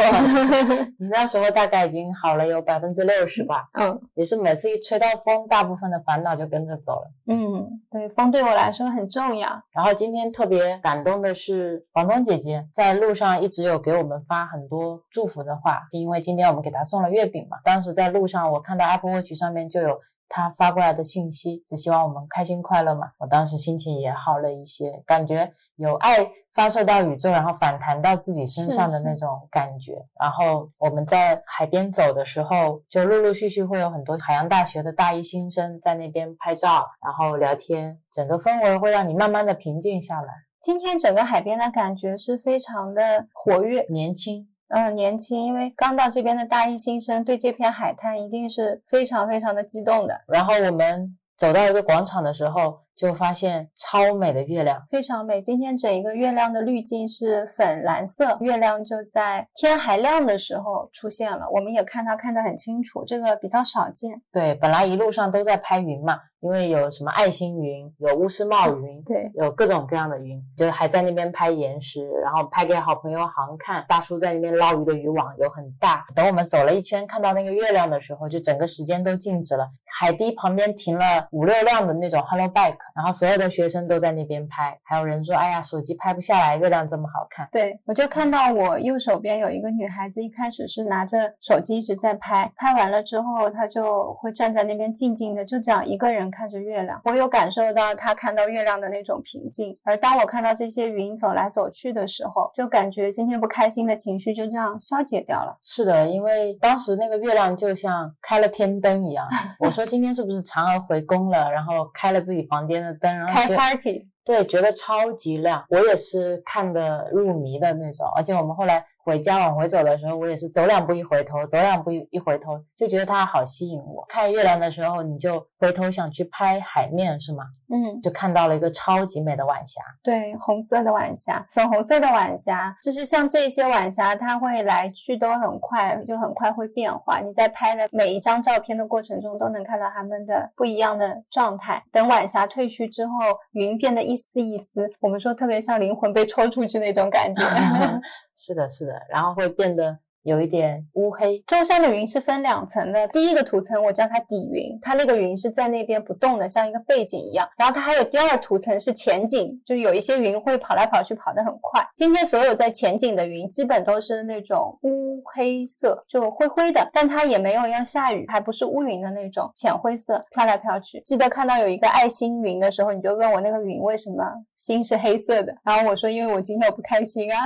[0.99, 3.69] 你那时候大概已经好了有百分之六十吧？
[3.79, 7.11] 嗯，也是每次一吹到风，大部分的烦恼就跟着走了。
[7.27, 8.41] 嗯，对，风对。
[8.41, 9.47] 对我来说很重要。
[9.71, 17.59] 然后今天特别感动的是，房东姐姐在路上一直有给我们发很多祝福的话，是因为今天我们给她送了月饼嘛。
[17.63, 20.01] 当时在路上，我看到 Apple Watch 上面就有。
[20.33, 23.11] 他发过来的信息是希望我们开心快乐嘛？
[23.19, 29.93] 我当时心情也好了一些，感觉有爱发射到宇宙，然后反弹到自己身上的那种感觉。
[30.17, 40.33] 然后我们在海边走的时候，就陆陆续续会有很多海洋大学的大一新生在那边拍照，然后聊天，整个氛围会让你慢慢的平静下来。
[40.61, 44.47] 今天整个海边的感觉是非常的活跃、年轻。
[44.71, 50.21] 嗯，年轻，因为刚到这边的大一新生，对这片海滩一定是非常非常的激动的。
[50.27, 52.81] 然后我们走到一个广场的时候。
[52.93, 55.41] 就发现超美的月亮，非常美。
[55.41, 61.47] 今天整一个月亮的滤镜是粉蓝色，月亮就在天还亮的时候出现了。
[61.51, 64.21] 我们也看它看得很清楚，这个比较少见。
[64.31, 73.85] 对，本来一路上都在拍云嘛，因为有什么爱心云，有乌斯帽云，对，有各种各样的云，就还在那边拍岩石，然后拍给好朋友航看。
[73.87, 76.05] 大叔在那边捞鱼的渔网有很大。
[76.15, 79.69] 等我们走了一圈，看到那个月亮的时候，就整个时间都静止了。
[79.99, 82.77] 海堤旁边停了五六辆的那种 Hello Bike。
[82.95, 96.99] 然后所有的学生都在那边拍，还有人说：“哎呀，手机拍不下来，月亮这么好看。”对我就看到我右手边有一个女孩子，一开始是拿着手机一直在拍，拍完了之后，她就会站在那边静静的，就这样一个人看着月亮。
[97.03, 99.77] 我有感受到他看到月亮的那种平静。
[99.83, 105.57] 而当我看到这些云走来走去的时候，就感觉今天不开心的情绪就这样消解掉了。
[105.61, 109.27] 是的，因为当时那个月亮就像开了天灯一样。
[109.59, 112.93] 我说今天是不是嫦娥回宫了，然后开了自己房间的？
[112.93, 118.85] 灯，然后开 party，对，觉得超级亮，我也是看得入迷的那种，而且我们后来。
[119.03, 124.05] 回家往回走的时候，我也是走两步一回头，走两步一回头，就觉得它好吸引我。
[124.07, 127.43] 看月亮的时候，你就回头想去拍海面，是吗？
[127.73, 129.81] 嗯，就看到了一个超级美的晚霞。
[130.03, 137.19] 对，红色的晚霞，粉红色的晚霞，就是像这些晚霞，它会来去都很快，就很快会变化。
[137.21, 141.81] 你在拍的每一张照片的过程中，都能看到它们的不一样的状态。
[141.91, 143.13] 等晚霞褪去之后，
[143.53, 147.41] 云变得一丝一丝，我们说特别像灵魂被抽出去那种感觉。
[148.35, 148.90] 是的，是的。
[149.09, 149.99] 然后会变得。
[150.23, 151.39] 有一点乌黑。
[151.47, 157.47] 中山的云是分两层的，第一个图层我叫它底云，它那个云是在那边不动的，像一个背景一样。
[157.57, 161.83] 然后它还有第二图层是前景，就有一些云会跑来跑去，跑得很快。
[161.95, 171.01] 今天所有在前景的云基本都是那种乌黑色，就灰灰的，但它也没有要下雨，还不是乌云的那种浅灰色，飘来飘去。
[171.03, 174.23] 记得看到有一个爱心云的时候，你就问我那个云为什么
[174.55, 177.41] 心是黑色的，然后我说因为我今天我不开心啊。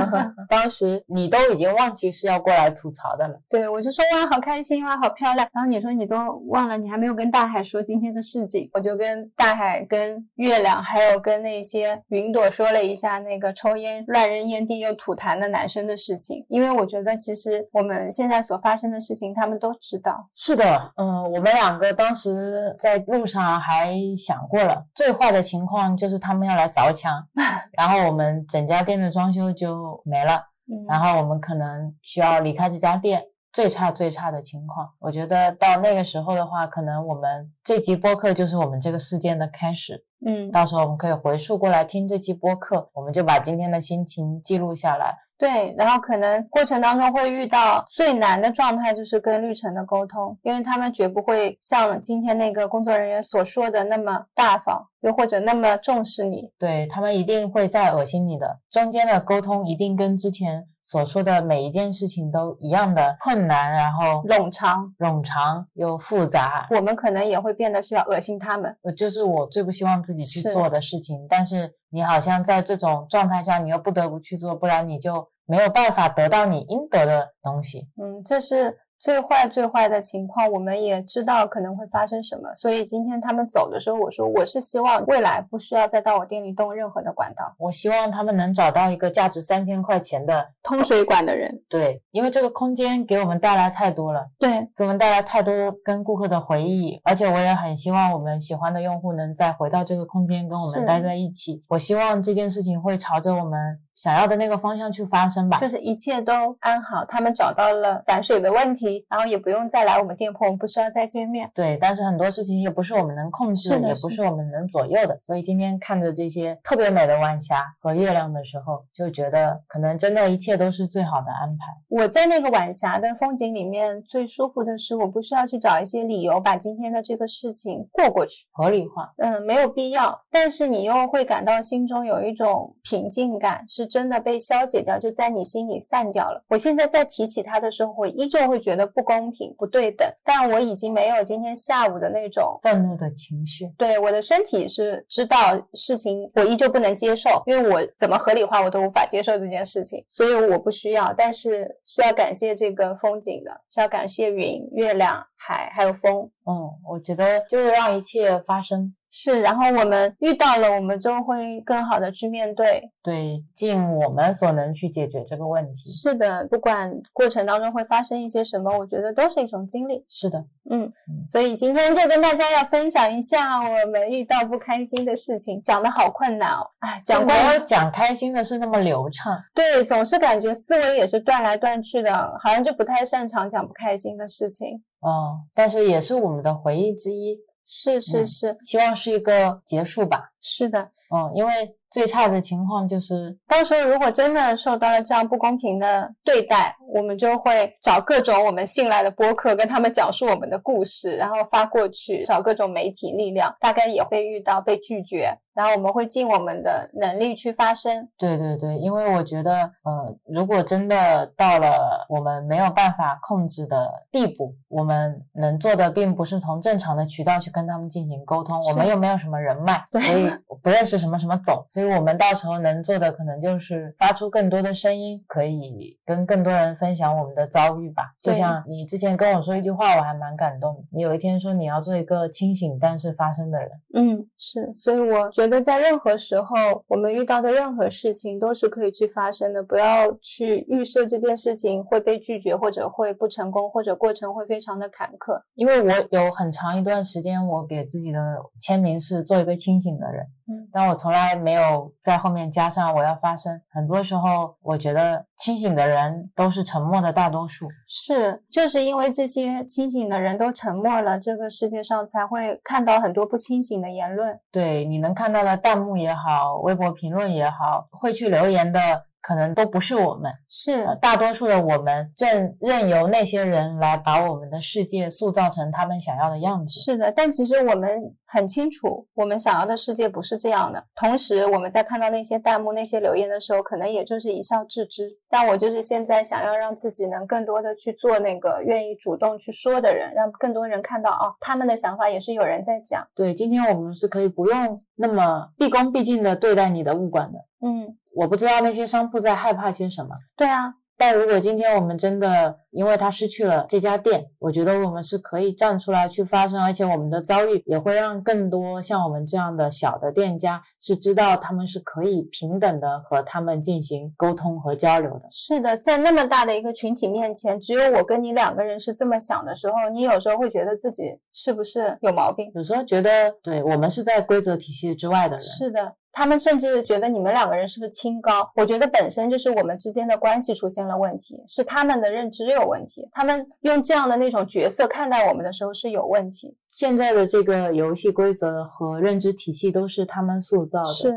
[0.50, 2.12] 当时你都已经忘记。
[2.18, 3.40] 是要过来吐槽的了。
[3.48, 5.48] 对，我就说哇，好开心哇，好漂亮。
[5.52, 6.16] 然后你说你都
[6.48, 8.68] 忘了，你还没有跟大海说今天的事情。
[8.72, 20.28] 我就跟大海、跟月亮，还有跟那些云朵说了一下那个抽烟乱扔烟蒂又吐痰的男生的事情，因为我觉得其实我们现在所发生的事情，他们都知道。
[20.34, 27.24] 是的，嗯，我们两个当时在路上还想过了，最坏的情况就是他们要来凿墙，
[27.72, 30.42] 然后我们整家店的装修就没了，
[30.86, 33.24] 然后我们可能需要离开这家店。
[33.52, 40.04] 最差最差的情况，我觉得到那个时候的话，可能我们这集播客就是我们这个事件的开始。
[40.26, 45.16] 嗯，到时候我们可以回溯过来听这期播客，我们就把今天的心情记录下来。
[45.38, 56.50] 对，然后可能过程当中会遇到最难的状态，就是跟绿城的沟通，因为他们绝不会像今天那个工作人员所说的那么大方，又或者那么重视你。
[56.58, 66.66] 对他们一定会再恶心你的，中间的沟通一定跟之前所说的每一件事情都一样的困难，然后冗长，冗长又复杂。
[66.70, 68.74] 我们可能也会变得需要恶心他们。
[68.82, 77.86] 呃，就是我最不希望自己去做的事情，但是你好像在这种状态下，你又不得不去做，不然你就没有办法得到你应得的东西。
[78.02, 91.62] 嗯，这是最坏最坏的情况，我们也知道可能会发生什么，所以今天他们走的时候，我说我是希望未来不需要再到我店里动任何的管道，我希望他们能找到一个价值三千块钱的，通水管的人。
[91.68, 94.26] 对，因为这个空间给我们带来太多了。
[94.38, 101.62] 对，给我们带来太多跟顾客的回忆，而且我也很希望我们喜欢的用户能再回到这个空间跟我们待在一起。
[101.68, 105.58] 我希望这件事情会朝着我们想要的那个方向去发生吧。
[105.58, 111.50] 就是一切都安好，他们找到了反水的问题，然后也不用再来我们店铺，我们不需要再见面。
[111.52, 115.18] 对，但是很多事情也不是我们能控制，是的也不是我们能左右的。
[115.20, 121.64] 所以今天看着这些特别美的晚霞和月亮的时候，就觉得可能真的一切都是最好的安排。
[121.88, 128.46] 我在那个晚霞的风景里面最舒服的是，我不需要去找一些理由把今天的这个事情过过去。
[128.52, 136.44] 合理化，嗯，没有必要，但是你又会感到心中有一种平静感，是真的被消解掉，就在你心里散掉了。
[136.48, 142.58] 我现在再提起它的时候，我依旧会觉得不公平、不对等，但我已经没有今天下午的那种。
[142.62, 143.72] 愤怒的情绪。
[143.78, 145.36] 对我的身体是知道
[145.72, 151.12] 事情，我依旧不能接受，因为我怎么合理化我都无法接受这件事情，所以我不需要。
[151.16, 156.30] 但是是要感谢这个风景的，是要感谢云、月亮、海还有风。
[156.46, 162.82] 嗯，我觉得就是让一切发生，是，然后我们遇到了，我们就会更好的去面对。
[163.02, 165.88] 对，尽我们所能去解决这个问题。
[165.88, 170.04] 是的，不管过程当中会发生一些什么，我觉得都是一种经历。
[170.08, 170.38] 是的，
[170.70, 176.66] 嗯嗯，所以今天就跟大家要分享一下我们遇到不开心的事情，讲的好困难哦。
[176.80, 179.32] 哎，讲没有讲开心的是那么流畅。
[179.54, 184.82] 对，总是感觉思维也是断来断去的，好像就不太擅长讲不开心的事情。
[185.00, 187.38] 哦，但是也是我们的回忆之一，
[187.70, 190.32] 是是嗯是、希望是一个结束吧。
[190.40, 190.80] 是的，
[191.14, 191.52] 嗯，因为
[191.90, 208.06] 最差的情况就是，到时候如果真的受到了这样不公平的对待，我们就会找各种我们信赖的播客，跟他们讲述我们的故事，然后发过去，找各种媒体力量，大概也会遇到被拒绝，然后我们会尽我们的能力去发声。
[208.18, 220.27] 对对对，因为我觉得，呃，如果真的到了我们没有办法控制的地步，我们能做的并不是从正常的渠道去跟他们进行沟通，我们又没有什么人脉，所以
[220.62, 228.14] 不认识什么什么总，所以我们到时候能做的可能就是发出更多的声音，可以跟更多人分享我们的遭遇吧。
[228.20, 230.82] 就像你之前跟我说一句话，我还蛮感动的。
[230.90, 236.56] 你有一天说你要做一个清醒但是发生的人，嗯，是，所以我觉得在任何时候，
[236.86, 245.40] 我们遇到的任何事情都是可以去发生的，不要去预设这件事情会被拒绝，或者会不成功，或者过程会非常的坎坷。
[245.54, 248.18] 因为我有很长一段时间，我给自己的
[248.60, 253.60] 签名是做一个清醒的人，嗯，但我从来没有在后面加上我要发声。
[253.70, 257.68] 很多时候，我觉得清醒的人都是沉默的大多数。
[257.86, 264.38] 是，就是因为这些清醒的人都沉默了，这个世界上才会看到很多不清醒的言论。
[264.50, 269.07] 对，你能看到的弹幕也好，微博评论也好，会去留言的。
[269.20, 276.80] 可能都不是我们，是呃大多数的我们正任由那些人来把我们的世界塑造成他们想要的样子。
[276.80, 280.84] 是的，但其实我们很清楚，我们想要的世界不是这样的。
[280.94, 285.08] 同时，我们在看到那些弹幕、那些留言的时候，可能也就是一笑置之。
[285.28, 293.06] 但我就是现在想要让自己能更多的去做那个愿意主动去说的人，让更多人看到哦，他们的想法也是有人在讲。
[293.14, 297.38] 对，今天我们是可以不用那么毕恭毕敬的对待你的物管的。
[297.60, 300.10] 嗯，我不知道那些商铺在害怕些什么。
[300.36, 315.28] 对啊，但如果今天我们真的因为他失去了这家店，我觉得我们是可以站出来去发声，而且我们的遭遇也会让更多像我们这样的小的店家是知道他们是可以平等的和他们进行沟通和交流的。
[315.30, 322.50] 是的，在那么大的一个群体面前，只有我跟你两个人是这么想的时候，你有时候会觉得自己是不是有毛病？
[322.56, 325.40] 有时候觉得，对我们是在规则体系之外的人。
[325.40, 325.94] 是的。
[326.18, 328.50] 他们甚至觉得你们两个人是不是清高？
[328.56, 333.08] 我觉得本身就是我们之间的关系出现了问题，是他们的认知有问题。
[333.12, 336.56] 他们用这样的那种角色看待我们的时候是有问题。
[336.66, 340.86] 现在的这个游戏规则和认知体系都是他们塑造的。
[340.86, 341.14] 是。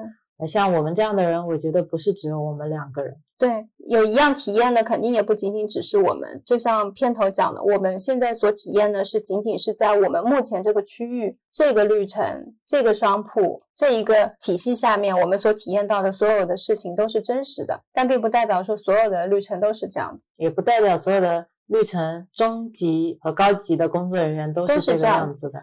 [0.47, 3.15] 像我们这样的人，我觉得不是只有我们两个人。
[3.37, 6.41] 对，有一样体验的，肯定也不仅仅只是我们。
[6.45, 25.59] 就像片头讲的，我们现在所体验的是仅仅是在我们目前这个区域、这个旅程、这个商铺这一个体系下面，我们所体验到的所有的事情都是真实的，但并不代表说所有的旅程都是这样子，也不代表所有的旅程中级和高级的工作人员都是这个样子的。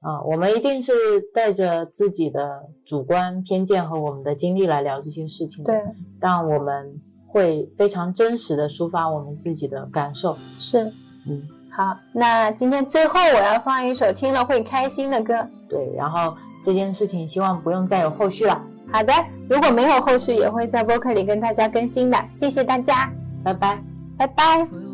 [0.00, 0.92] 啊，我们一定是
[1.34, 5.72] 带着自己的主观偏见和我们的经历来聊这些事情的。
[5.72, 5.82] 对，
[6.20, 10.36] 但我们会非常真实的抒发我们自己的感受。
[10.58, 10.84] 是，
[11.26, 15.34] 嗯，好，那今天最后我要放一首听了会开心的歌。
[15.68, 18.62] 对，然后这件事情希望不用再有后续了。
[18.92, 19.12] 好的，
[19.48, 22.16] 如果没有后续，也会在播客里跟大家更新的。
[22.32, 23.82] 谢谢大家，拜拜，
[24.16, 24.85] 拜拜。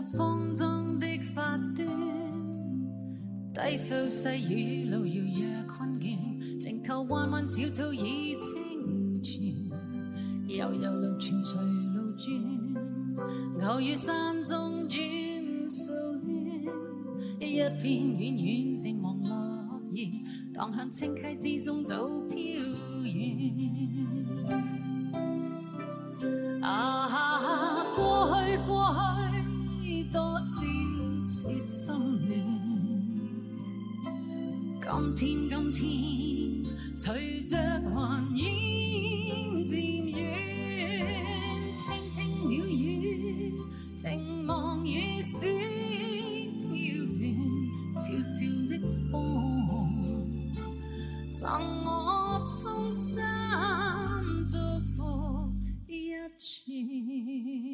[0.00, 1.86] 风中的发端
[3.52, 6.16] 低诉细雨路遥夜困倦，
[6.58, 9.42] 静靠弯弯小草已清泉，
[10.46, 14.98] 悠悠流泉随路转，偶遇山中转
[15.68, 15.92] 数
[16.24, 20.10] 圈，一片远远静望落叶，
[20.54, 22.36] 荡向清溪之中早飘
[23.04, 23.81] 远。
[30.12, 30.44] 多少
[31.26, 31.94] 次心
[32.28, 32.36] 乱。
[35.16, 35.82] 今天，今天，
[36.98, 37.56] 随着
[37.94, 40.20] 寒烟渐远，
[41.78, 43.54] 听听鸟语，
[43.96, 45.46] 静望雨丝
[46.60, 46.76] 飘
[47.16, 47.24] 断，
[47.96, 48.36] 悄悄
[48.68, 48.72] 的
[49.10, 49.14] 风，
[51.32, 51.40] 赠
[51.84, 51.88] 我
[52.44, 53.22] 衷心
[54.46, 54.58] 祝
[54.94, 55.00] 福
[55.86, 57.71] 一串。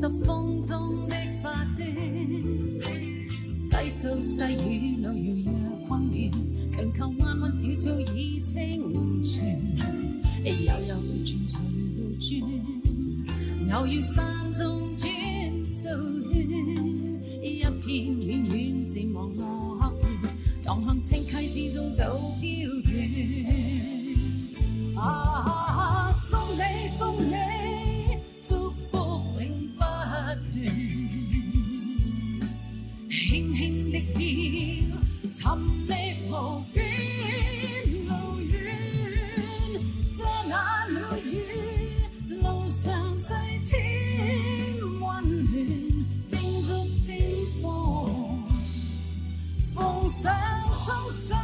[0.00, 1.86] 十风中的发端，
[3.68, 5.52] 低诉细雨路遥夜
[5.86, 6.30] 困倦，
[6.72, 9.60] 静靠弯弯小草已清泉，
[10.42, 11.89] 悠悠流泉随路转，
[13.72, 15.08] 偶遇山中转
[15.68, 15.88] 数
[16.32, 16.42] 圈，
[17.42, 20.28] 一片远远渐望落叶，
[20.64, 22.48] 荡向清溪之中走飘
[22.90, 24.16] 远。
[24.96, 26.60] 啊，送你
[26.98, 27.34] 送你。
[28.42, 28.96] 祝福
[29.38, 30.36] 永不断，
[33.08, 34.18] 轻轻的飘
[35.32, 35.40] 寻
[35.86, 35.92] 觅
[36.28, 36.32] 无
[36.74, 36.78] 边
[51.10, 51.39] 衷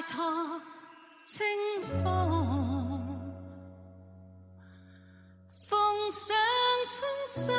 [0.00, 0.58] 拜托
[1.26, 1.46] 清
[2.02, 3.20] 风，
[5.50, 6.34] 奉上
[6.86, 7.54] 衷心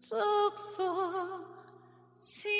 [0.00, 0.16] 祝
[0.74, 0.82] 福
[2.20, 2.50] 千。